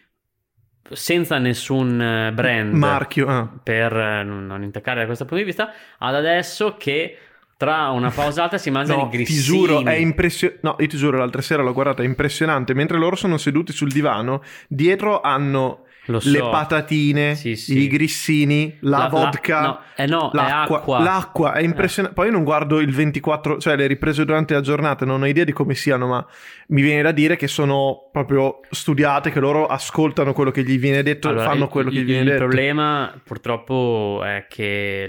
[0.91, 3.27] senza nessun eh, brand Marchio.
[3.27, 3.49] ah.
[3.61, 7.17] per eh, non non intaccare da questo punto di vista, ad adesso che
[7.57, 9.41] tra una pausata si mangiano No, i ti grissini.
[9.41, 10.61] giuro, è impressionante.
[10.65, 12.73] No, io ti giuro, l'altra sera l'ho guardata, è impressionante.
[12.73, 16.30] Mentre loro sono seduti sul divano, dietro hanno Lo so.
[16.32, 17.78] le patatine, Sì, sì.
[17.80, 19.62] i grissini, la, La- la- vodka.
[19.62, 20.99] no, eh no, è l'acqua, acqua.
[20.99, 22.16] l'acqua, è impressionante.
[22.16, 25.43] Poi io non guardo il 24, cioè le riprese durante la giornata, non ho idea
[25.43, 26.26] di come siano, ma
[26.70, 31.03] mi viene da dire che sono proprio studiate, che loro ascoltano quello che gli viene
[31.03, 32.39] detto, Allora, fanno il- quello che gli il, viene il detto.
[32.39, 35.05] problema purtroppo è che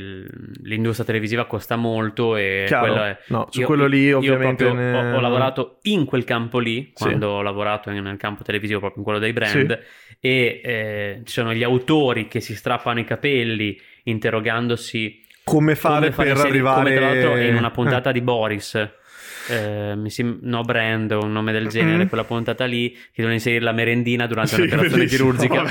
[0.63, 2.87] l'industria televisiva costa molto e Chiaro.
[2.87, 3.19] quello è...
[3.29, 6.59] No, su io- quello lì io ovviamente proprio ne- ho, ho lavorato in quel campo
[6.59, 7.05] lì, Sì.
[7.05, 9.81] quando ho lavorato nel campo televisivo, proprio in quello dei brand,
[10.21, 16.17] e eh, ci sono gli autori che si strappano i capelli interrogandosi come fare come
[16.17, 17.73] per inserire- arrivare come tra l'altro in una Eh.
[17.73, 18.91] puntata di Boris
[19.49, 19.95] eh,
[20.43, 22.09] no brand o un nome del genere Mm.
[22.09, 25.65] quella puntata lì che devono inserire la merendina durante Sì, un'operazione chirurgica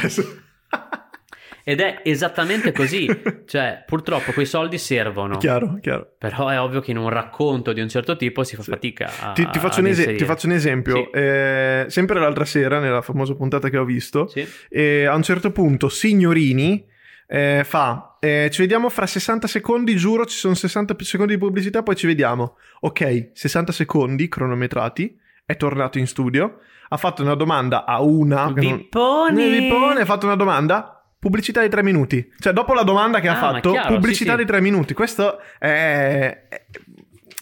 [1.63, 3.07] ed è esattamente così
[3.45, 6.13] cioè purtroppo quei soldi servono Chiaro, chiaro.
[6.17, 8.69] però è ovvio che in un racconto di un certo tipo si fa Sì.
[8.71, 10.15] fatica a, Ti, ti faccio inserire.
[10.17, 10.95] ti faccio un esempio.
[10.95, 11.09] Sì.
[11.19, 14.47] Eh, sempre l'altra sera, nella famosa puntata che ho visto, Sì.
[14.69, 16.83] e a un certo punto Signorini
[17.27, 21.83] eh, fa, eh, ci vediamo fra 60 secondi, giuro ci sono 60 secondi di pubblicità,
[21.83, 22.57] poi ci vediamo.
[22.81, 26.59] Ok, 60 secondi cronometrati, è tornato in studio,
[26.89, 28.51] ha fatto una domanda a una...
[28.53, 30.93] che non- Vipponi Vippone ha fatto una domanda.
[31.19, 32.31] Pubblicità di tre minuti.
[32.39, 34.43] Cioè, dopo la domanda che ha Ah, ma fatto, chiaro, pubblicità sì, sì.
[34.43, 34.93] di tre minuti.
[34.93, 36.47] Questo è-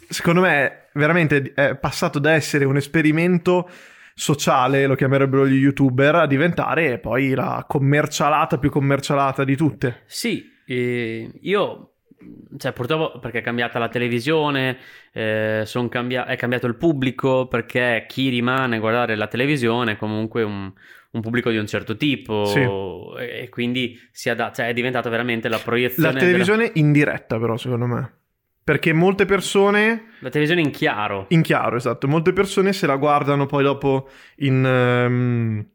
[0.10, 3.70] Secondo me, veramente è passato da essere un esperimento
[4.16, 10.04] sociale, lo chiamerebbero gli youtuber, a diventare poi la commercialata più commercialata di tutte.
[10.08, 11.92] Sì, eh, io,
[12.58, 14.78] cioè purtroppo perché è cambiata la televisione,
[15.14, 20.44] eh, cambia- è cambiato il pubblico, perché chi rimane a guardare la televisione è comunque
[20.44, 20.72] un,
[21.12, 22.60] un pubblico di un certo tipo Sì.
[22.60, 23.98] e, e quindi
[24.30, 28.12] adatta, cioè è diventata veramente la proiezione La televisione in diretta, però, secondo me.
[28.68, 29.86] Perché molte persone.
[29.86, 31.26] della, la televisione in chiaro.
[31.30, 32.06] In chiaro, esatto.
[32.10, 34.10] Molte persone se la guardano poi dopo
[34.40, 35.66] in, ehm,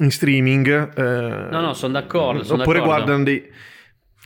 [0.00, 0.98] in streaming.
[0.98, 3.02] eh, No, no, son d'accordo, son oppure d'accordo.
[3.04, 3.50] guardano dei-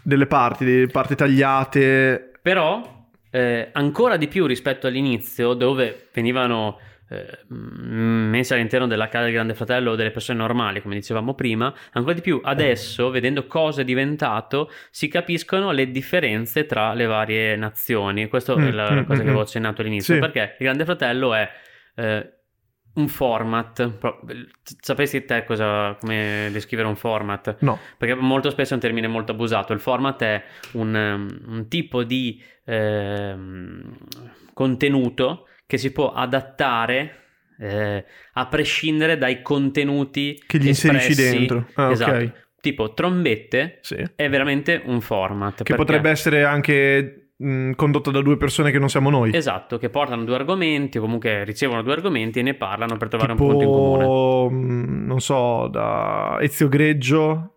[0.05, 2.33] delle parti, delle parti tagliate.
[2.41, 6.79] Però eh, ancora di più rispetto all'inizio, dove venivano
[7.09, 7.57] eh, mh,
[8.29, 12.21] messe all'interno della casa del Grande Fratello delle persone normali, come dicevamo prima, ancora di
[12.21, 18.29] più adesso, vedendo cosa è diventato, si capiscono le differenze tra le varie nazioni.
[18.29, 20.21] Questa è Mm, la, mm, cosa mm, che avevo accennato all'inizio, sì.
[20.21, 21.51] perché il Grande Fratello è...
[21.97, 22.29] eh,
[22.95, 23.91] un format,
[24.81, 27.57] sapessi te cosa, come descrivere un format?
[27.61, 29.73] No, Perché molto spesso è un termine molto abusato.
[29.73, 30.43] Il format è
[30.73, 33.97] un, um, un tipo di ehm,
[34.53, 37.23] contenuto che si può adattare
[37.59, 41.37] eh, a prescindere dai contenuti Che gli inserisci espressi.
[41.39, 41.67] dentro.
[41.75, 42.33] Ah, esatto.
[42.61, 44.03] Tipo trombette sì.
[44.15, 45.57] è veramente un format.
[45.57, 49.35] Che perché- potrebbe essere anche mh, condotto da due persone che non siamo noi.
[49.35, 53.33] Esatto, che portano due argomenti o comunque ricevono due argomenti e ne parlano per trovare
[53.33, 54.03] un punto in comune.
[54.05, 57.51] Tipo, mh, non so, da Ezio Greggio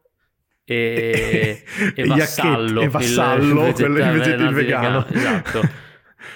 [0.65, 1.63] E,
[1.95, 5.05] e Iacchetti- Vassallo, e Vassallo, il, quello invece il nazi vegano.
[5.09, 5.61] Esatto.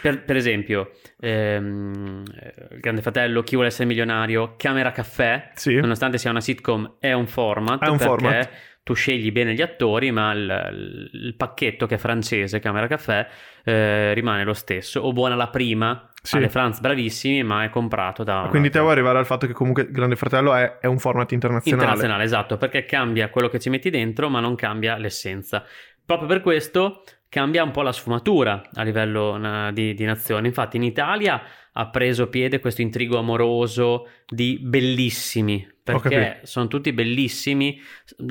[0.02, 2.24] Per, per esempio, ehm,
[2.72, 5.76] il Grande Fratello, Chi vuole essere milionario, Camera Caffè, Sì.
[5.76, 8.50] nonostante sia una sitcom, è un format È un perché format.
[8.84, 13.28] Tu scegli bene gli attori, ma il, il pacchetto che è francese, Camera Caffè,
[13.64, 15.02] eh, rimane lo stesso.
[15.02, 16.38] O Buona la prima, Sì.
[16.38, 18.48] alle France bravissimi, ma è comprato da...
[18.50, 21.84] Quindi te vuoi arrivare al fatto che comunque Grande Fratello è, è un format internazionale.
[21.84, 25.64] Internazionale, esatto, perché cambia quello che ci metti dentro, ma non cambia l'essenza.
[26.04, 30.48] Proprio per questo cambia un po' la sfumatura a livello di, di nazione.
[30.48, 35.66] Infatti, in Italia ha preso piede questo intrigo amoroso di bellissimi.
[35.82, 37.80] Perché sono tutti bellissimi.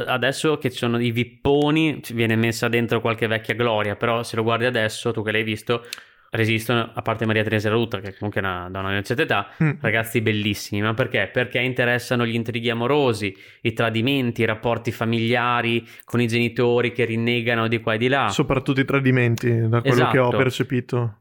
[0.05, 3.97] Adesso che ci sono i vipponi, ci viene messa dentro qualche vecchia gloria.
[3.97, 5.83] Però, se lo guardi adesso, tu che l'hai visto,
[6.31, 9.49] resistono, a parte Maria Teresa Ruta, che comunque è una donna di una certa età,
[9.63, 9.71] Mm.
[9.81, 11.29] ragazzi bellissimi, ma perché?
[11.33, 17.67] Perché interessano gli intrighi amorosi, i tradimenti, i rapporti familiari con i genitori che rinnegano
[17.69, 20.37] di qua e di là, Soprattutto i tradimenti, da quello che ho Esatto.
[20.37, 21.15] percepito.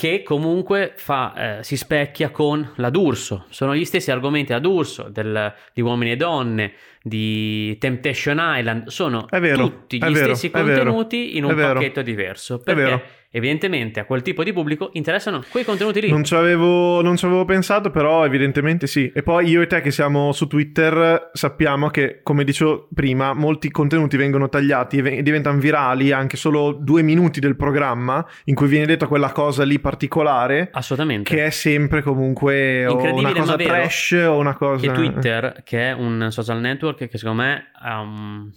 [0.00, 3.44] che comunque fa, eh, si specchia con la D'Urso.
[3.50, 9.26] Sono gli stessi argomenti a D'Urso, del- di uomini e donne, di Temptation Island, sono
[9.30, 12.88] vero, tutti gli vero, stessi è vero, contenuti in un pacchetto diverso, È vero.
[12.96, 16.10] perché evidentemente a quel tipo di pubblico interessano quei contenuti lì.
[16.10, 19.10] Non ci, avevo, non ci avevo pensato, però evidentemente sì.
[19.14, 23.70] E poi io e te che siamo su Twitter sappiamo che, come dicevo prima, molti
[23.70, 28.66] contenuti vengono tagliati e ve- diventano virali anche solo due minuti del programma in cui
[28.66, 31.34] viene detta quella cosa lì particolare, Assolutamente.
[31.34, 34.86] che è sempre comunque Incredibile, una cosa trash o una cosa...
[34.86, 38.50] che Twitter, che è un social network che secondo me ha un,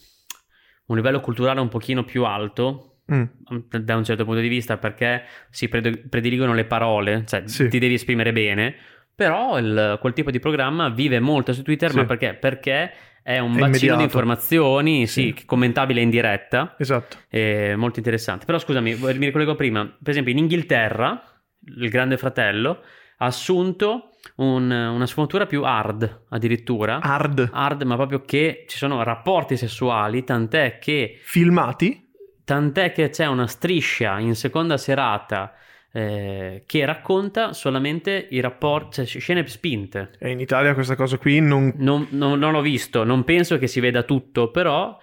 [0.88, 3.24] un livello culturale un pochino più alto Mm,
[3.82, 7.68] da un certo punto di vista perché si pred- prediligono le parole, cioè Sì.
[7.68, 8.76] ti devi esprimere bene,
[9.14, 11.98] però il- quel tipo di programma vive molto su Twitter, Sì.
[11.98, 12.34] ma perché?
[12.34, 12.92] Perché
[13.22, 13.98] è un È bacino immediato.
[13.98, 15.46] di informazioni, sì, Sì.
[15.46, 17.18] commentabile in diretta, Esatto.
[17.76, 18.46] molto interessante.
[18.46, 21.22] Però scusami, mi ricollego prima, per esempio in Inghilterra,
[21.76, 22.82] il grande fratello
[23.18, 27.00] ha assunto un- una sfumatura più hard addirittura.
[27.02, 27.50] Hard.
[27.54, 32.02] Hard, ma proprio che ci sono rapporti sessuali, tant'è che Filmati?
[32.46, 35.54] Tant'è che c'è una striscia in seconda serata
[35.92, 40.12] eh, che racconta solamente i rapporti, cioè scene spinte.
[40.20, 41.72] E in Italia questa cosa qui non...
[41.78, 44.98] Non, non- non l'ho visto, non penso che si veda tutto, però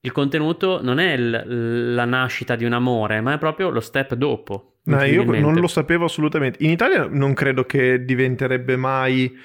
[0.00, 4.14] il contenuto non è il- la nascita di un amore, ma è proprio lo step
[4.14, 4.78] dopo.
[4.84, 6.62] No, io non lo sapevo assolutamente.
[6.62, 9.36] In Italia non credo che diventerebbe mai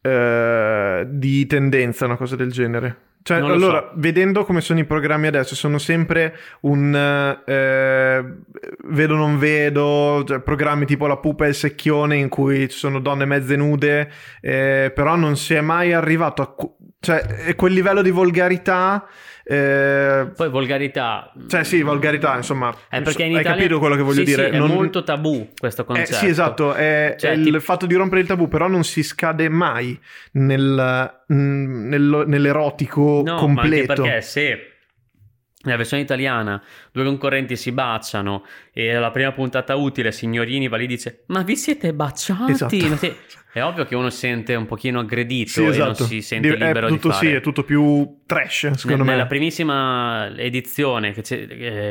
[0.00, 3.04] eh, di tendenza una cosa del genere.
[3.26, 3.92] Cioè, allora, so.
[3.96, 6.94] vedendo come sono i programmi adesso, sono sempre un
[7.44, 8.24] eh,
[8.84, 13.00] vedo non vedo, cioè, programmi tipo La pupa e il secchione in cui ci sono
[13.00, 16.54] donne mezze nude, eh, però non si è mai arrivato a
[17.06, 19.06] cioè, è quel livello di volgarità.
[19.44, 21.32] eh, Poi volgarità.
[21.46, 22.74] cioè, sì, volgarità, insomma.
[22.88, 24.48] È perché in hai Italia capito quello che voglio sì, dire?
[24.50, 26.14] sì, è Non- molto tabù questo eh, concetto.
[26.14, 29.04] sì, esatto, è, Cioè, è il tipo- fatto di rompere il tabù, però non si
[29.04, 29.96] scade mai
[30.32, 31.92] nel, mm,
[32.26, 33.92] nell'erotico No, ma completo.
[33.92, 34.70] anche perché se
[35.66, 40.84] nella versione italiana due concorrenti si baciano e alla prima puntata utile Signorini va lì
[40.84, 42.50] e dice ma vi siete baciati?
[42.52, 43.34] Esatto.
[43.56, 45.94] È ovvio che uno si sente un pochino aggredito Sì, e esatto.
[46.00, 47.26] non si sente è libero tutto, di fare.
[47.26, 49.10] Sì, è tutto più trash, secondo Ne- me.
[49.16, 51.22] Nella primissima edizione che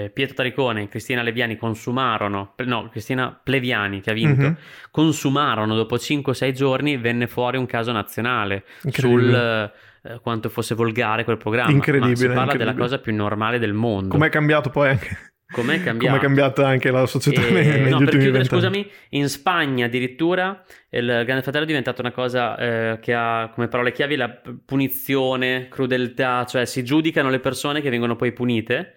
[0.03, 4.57] eh, Pietro Taricone e Cristina Leviani consumarono, no, Cristina Pleviani che ha vinto, Mhm.
[4.91, 9.71] consumarono dopo 5-6 giorni venne fuori un caso nazionale sul
[10.07, 11.71] eh, quanto fosse volgare quel programma.
[11.71, 12.71] Incredibile, Ma si parla incredibile.
[12.73, 14.09] della cosa più normale del mondo.
[14.09, 15.33] Com'è cambiato poi anche...
[15.51, 16.07] Com'è cambiato?
[16.13, 21.05] Com'è cambiata anche la società E- negli no, ultimi chiudere, scusami, in Spagna addirittura il
[21.05, 26.45] Grande Fratello è diventato una cosa eh, che ha come parole chiavi la punizione, crudeltà,
[26.45, 28.93] cioè si giudicano le persone che vengono poi punite.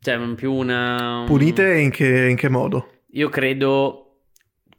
[0.00, 1.18] Cioè, più una...
[1.20, 3.02] un- Punite in che, in che modo?
[3.12, 4.09] Io credo...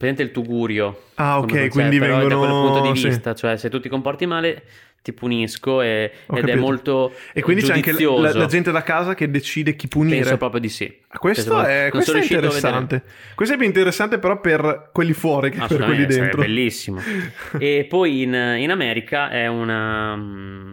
[0.02, 1.04] Prendete il tugurio.
[1.14, 2.28] Ah, ok, concetto, quindi vengono...
[2.28, 3.08] da quel punto di sì.
[3.10, 4.64] vista, cioè se tu ti comporti male
[5.04, 6.58] ti punisco e- ed è capito.
[6.58, 8.38] molto E quindi c'è anche la, giudizioso.
[8.40, 10.22] la gente da casa che decide chi punire.
[10.22, 10.92] Penso proprio di sì.
[11.14, 13.04] Ah, Questo Penso- è, questo è interessante.
[13.36, 16.40] Questo è più interessante però per quelli fuori che per quelli dentro.
[16.42, 17.02] bellissimo.
[17.60, 20.18] e poi in, in America è una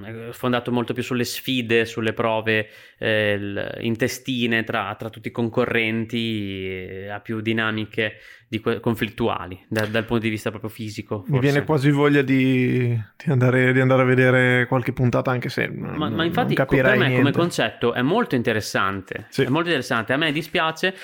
[0.05, 2.68] è fondato molto più sulle sfide, sulle prove
[2.99, 8.14] eh, intestine tra, tra tutti i concorrenti, eh, ha più dinamiche
[8.51, 11.18] di que- conflittuali da- dal punto di vista proprio fisico.
[11.26, 11.41] Mi forse.
[11.51, 15.93] viene quasi voglia di, di andare, di andare a vedere qualche puntata anche se Ma,
[16.09, 17.32] non, ma infatti non per me come niente.
[17.32, 19.26] concetto è molto interessante.
[19.28, 19.43] Sì.
[19.43, 20.14] È molto interessante.
[20.14, 20.94] A me dispiace,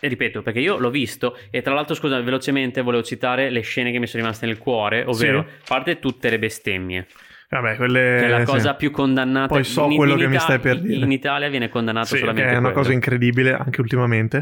[0.00, 3.90] e ripeto, perché io l'ho visto e tra l'altro, scusa, velocemente volevo citare le scene
[3.92, 5.64] che mi sono rimaste nel cuore, ovvero, Sì.
[5.68, 7.06] parte tutte le bestemmie,
[7.48, 8.16] Vabbè, quelle...
[8.20, 8.44] che è la sì.
[8.44, 9.48] cosa più condannata.
[9.54, 11.04] Poi so in- quello in che mi Ita- stai per dire.
[11.04, 12.82] In Italia viene condannato Sì, solamente che è una quello.
[12.82, 14.36] cosa incredibile anche ultimamente.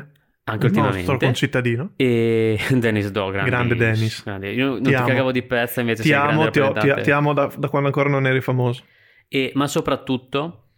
[0.44, 1.06] Anche Il ultimamente.
[1.06, 1.92] nostro concittadino.
[1.96, 4.22] E Dennis Do, grande, Dennis.
[4.24, 4.50] grande.
[4.50, 7.34] Io non Ti ti, cagavo di pezza, invece Ti amo, ti, ho- ti- ti amo
[7.34, 8.82] da, da quando ancora non eri famoso.
[9.28, 10.68] E- ma soprattutto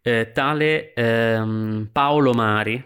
[0.00, 2.82] eh, tale ehm, Paolo Mari,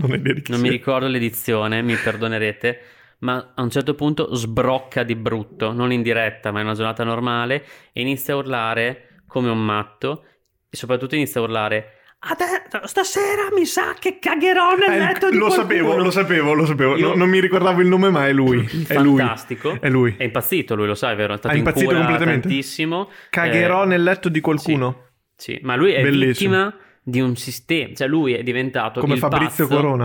[0.00, 2.80] Non è non mi ricordo l'edizione, mi perdonerete,
[3.20, 7.02] ma a un certo punto sbrocca di brutto, non in diretta, ma in una giornata
[7.02, 10.24] normale, e inizia a urlare come un matto,
[10.70, 15.36] e soprattutto inizia a urlare "Ade- stasera mi sa che cagherò nel Eh, letto di
[15.36, 16.96] lo qualcuno." sapevo, lo sapevo, lo sapevo.
[16.96, 18.64] Io- No- non mi ricordavo il nome, ma è lui.
[18.86, 19.18] È lui.
[19.18, 19.78] Fantastico.
[19.80, 20.14] È lui.
[20.16, 21.34] È impazzito lui, lo sai, vero?
[21.34, 22.46] È stato in impazzito cura completamente.
[22.48, 23.10] tantissimo.
[23.30, 25.06] Cagherò Eh, nel letto di qualcuno.
[25.36, 26.54] Sì, ma lui è Bellissimo.
[26.56, 26.76] vittima
[27.08, 30.04] di un sistema, cioè lui è diventato Come Fabrizio pazzo- Corona.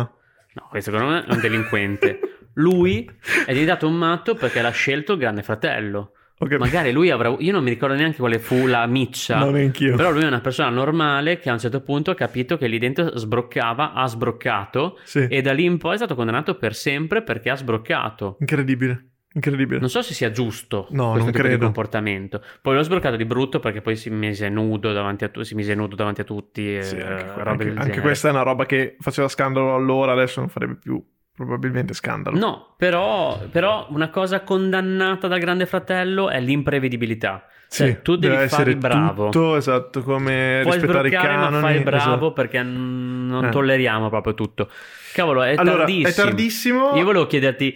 [0.56, 2.20] No, questo secondo me è un delinquente.
[2.56, 3.10] lui
[3.45, 6.12] è diventato un matto perché l'ha scelto il grande fratello.
[6.38, 6.60] Capito.
[6.60, 9.38] Magari lui avrà io non mi ricordo neanche quale fu la miccia.
[9.38, 9.95] No, neanch'io.
[9.95, 12.80] Però lui è una persona normale che a un certo punto ha capito che lì
[12.80, 15.26] dentro sbroccava, ha sbroccato Sì.
[15.30, 18.38] e da lì in poi è stato condannato per sempre perché ha sbroccato.
[18.39, 19.08] Incredibile.
[19.36, 19.79] Incredibile.
[19.79, 21.63] Non so se sia giusto No, questo tipo di credo.
[21.65, 22.43] comportamento.
[22.61, 25.73] Poi l'ho sbloccato di brutto perché poi si mise nudo davanti a, tu- si mise
[25.73, 26.77] nudo davanti a tutti.
[26.77, 28.01] e Sì, anche, eh, anche- anche genere.
[28.01, 31.03] questa è una roba che faceva scandalo allora, adesso non farebbe più
[31.36, 32.38] probabilmente scandalo.
[32.38, 37.47] No, però, però una cosa condannata dal Grande Fratello è l'imprevedibilità.
[37.67, 39.29] Sì, Cioè, tu devi fare il bravo.
[39.29, 41.53] Tutto, esatto, come Puoi rispettare i canoni.
[41.55, 42.34] ma fai il bravo esatto.
[42.34, 43.49] perché non Eh.
[43.49, 44.69] tolleriamo proprio tutto.
[45.11, 46.07] Cavolo, è Allora, tardissimo.
[46.07, 46.95] è tardissimo.
[46.97, 47.75] Io volevo chiederti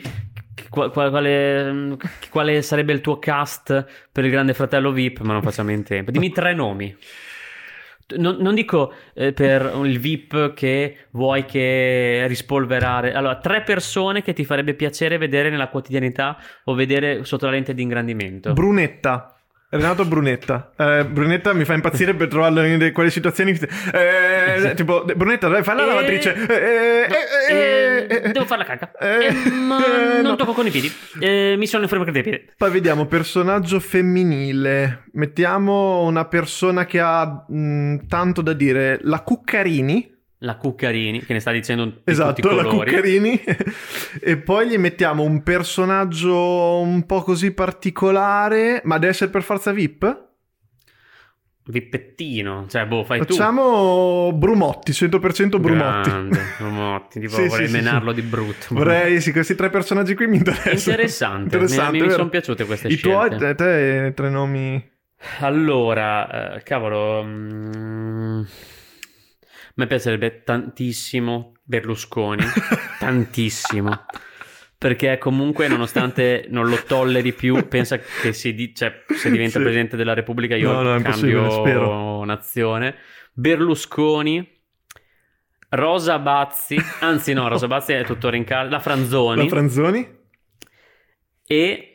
[0.69, 1.97] qua- qua- quale,
[2.29, 6.11] quale sarebbe il tuo cast per il Grande Fratello VIP, ma non facciamo in tempo.
[6.11, 6.95] Dimmi tre nomi.
[8.15, 13.13] Non, non dico eh, per il VIP che vuoi che rispolverare.
[13.13, 17.73] Allora, tre persone che ti farebbe piacere vedere nella quotidianità o vedere sotto la lente
[17.73, 18.53] di ingrandimento.
[18.53, 19.36] Brunetta.
[19.69, 20.71] Renato Brunetta.
[20.77, 23.51] Eh, Brunetta mi fa impazzire per trovarlo in quelle situazioni.
[23.91, 26.35] Eh, tipo, Brunetta, dai, fai la Eh, lavatrice.
[27.49, 28.65] Eh, eh, devo fare la
[28.97, 29.77] Eh, ma
[30.21, 30.35] non no.
[30.37, 30.89] tocco con i piedi.
[31.57, 32.45] Mi sono infermato dei piedi.
[32.55, 35.03] Poi vediamo personaggio femminile.
[35.13, 38.99] Mettiamo una persona che ha mh, tanto da dire.
[39.01, 40.15] La Cuccarini.
[40.39, 42.63] La Cuccarini, che ne sta dicendo Esatto, i la.
[42.63, 43.41] Cuccarini.
[44.21, 48.81] e poi gli mettiamo un personaggio un po' così particolare.
[48.83, 50.25] Ma deve essere per forza VIP?
[51.69, 53.33] Vippettino, cioè, boh, fai tu.
[53.33, 56.09] Facciamo Brumotti, 100% Brumotti.
[56.09, 58.21] Grande, Brumotti, tipo Sì, vorrei sì, menarlo sì.
[58.21, 58.67] di brutto.
[58.69, 60.77] Vorrei, sì, questi tre personaggi qui mi interessano.
[60.77, 63.55] Interessante, Interessante, mi, mi sono piaciute queste I tuoi, scelte.
[63.55, 64.89] te, te, tre nomi.
[65.39, 68.41] Allora, eh, cavolo, mm,
[69.77, 72.43] me piacerebbe tantissimo Berlusconi,
[72.99, 74.05] tantissimo.
[74.77, 79.63] Perché comunque, nonostante non lo tolleri più, pensa che si di- cioè, se diventa Sì.
[79.63, 82.23] Presidente della Repubblica io No, no, cambio spero.
[82.25, 82.95] nazione.
[83.33, 84.47] Berlusconi,
[85.69, 90.15] Rosa Bazzi, anzi no, Rosa Bazzi è tuttora in casa, la Franzoni La Franzoni?
[91.45, 91.91] e...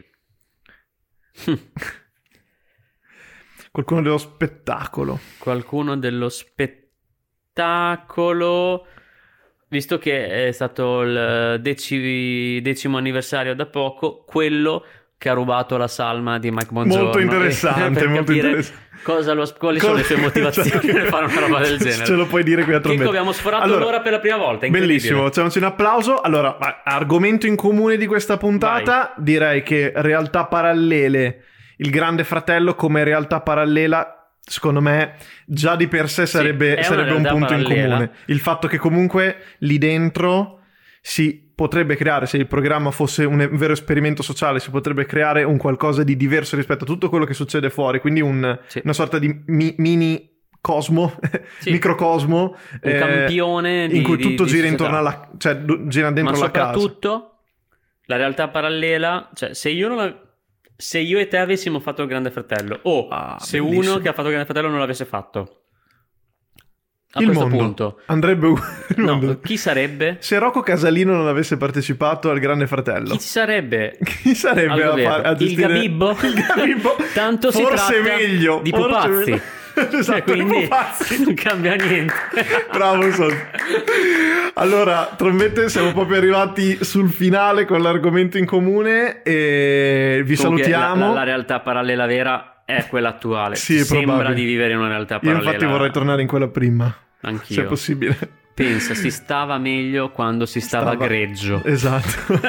[3.70, 5.18] Qualcuno dello spettacolo.
[5.38, 6.80] qualcuno dello spettacolo,
[9.68, 14.84] visto che è stato il deci- decimo anniversario da poco, quello
[15.22, 17.04] che ha rubato la salma di Mike Bongiorno.
[17.04, 18.90] Molto interessante, per molto interessante.
[19.04, 22.04] Cosa lo, quali sono le sue motivazioni per fare una roba del genere.
[22.04, 23.04] Ce lo puoi dire qui a trombetta.
[23.04, 24.66] Chicco, abbiamo sforato Allora, l'ora per la prima volta.
[24.68, 26.20] Bellissimo, facciamoci un applauso.
[26.20, 31.44] Allora, argomento in comune di questa puntata, direi che realtà parallele,
[31.76, 35.14] il grande fratello come realtà parallela, secondo me,
[35.46, 37.94] già di per sé sarebbe, una sarebbe un punto in parallela.
[37.94, 38.10] comune.
[38.26, 40.60] Il fatto che comunque lì dentro
[41.00, 45.58] si potrebbe creare, se il programma fosse un vero esperimento sociale, si potrebbe creare un
[45.58, 48.80] qualcosa di diverso rispetto a tutto quello che succede fuori, quindi un- Sì.
[48.84, 50.30] una sorta di mi- mini
[50.60, 51.14] cosmo,
[51.60, 51.70] Sì.
[51.72, 54.70] microcosmo, Un eh, campione di- in cui di- tutto di gira società.
[54.70, 56.72] intorno alla cioè gira dentro Ma la casa.
[56.72, 57.26] soprattutto
[58.06, 60.20] la realtà parallela, cioè se io non la-
[60.76, 63.92] se io e te avessimo fatto il Grande Fratello o Ah, se bellissimo.
[63.92, 65.56] uno che ha fatto il Grande Fratello non l'avesse fatto.
[67.14, 68.46] A il questo mondo punto, andrebbe
[68.96, 69.40] il no, mondo.
[69.40, 70.16] chi sarebbe?
[70.20, 73.98] Se Rocco Casalino non avesse partecipato al Grande Fratello, Chi sarebbe?
[74.02, 76.10] chi sarebbe a, a il gestire Gabibbo?
[76.22, 76.96] Il Gabibbo.
[77.12, 79.30] Tanto si Forse tratta meglio di forse pupazzi.
[79.30, 79.42] meglio.
[79.74, 81.24] Esatto, Cioè, quindi di pupazzi.
[81.24, 82.14] non cambia niente.
[82.72, 83.34] Bravo Son.
[84.54, 91.00] Allora, trombette, siamo proprio arrivati sul finale con l'argomento in comune e vi Comunque, salutiamo.
[91.00, 93.56] La, la- la realtà parallela vera è quella attuale.
[93.56, 94.34] Sì, è Sembra probabile.
[94.34, 95.50] di vivere in una realtà Io parallela.
[95.52, 97.54] infatti vorrei tornare in quella prima, Anch'io.
[97.54, 98.16] se è possibile.
[98.54, 101.62] Pensa, si stava meglio quando si stava, Stava- greggio.
[101.64, 102.40] Esatto.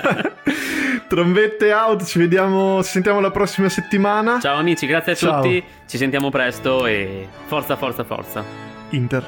[1.14, 4.40] Trombette out, ci vediamo, ci sentiamo la prossima settimana.
[4.40, 5.42] Ciao amici, grazie a Ciao.
[5.44, 5.64] tutti.
[5.86, 8.44] Ci sentiamo presto e forza, forza, forza.
[8.90, 9.24] Inter.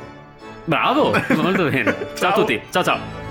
[0.63, 1.83] Bravo, molto bene.
[1.93, 2.29] Ciao Ciao.
[2.29, 2.59] a tutti.
[2.71, 3.24] Ciao ciao.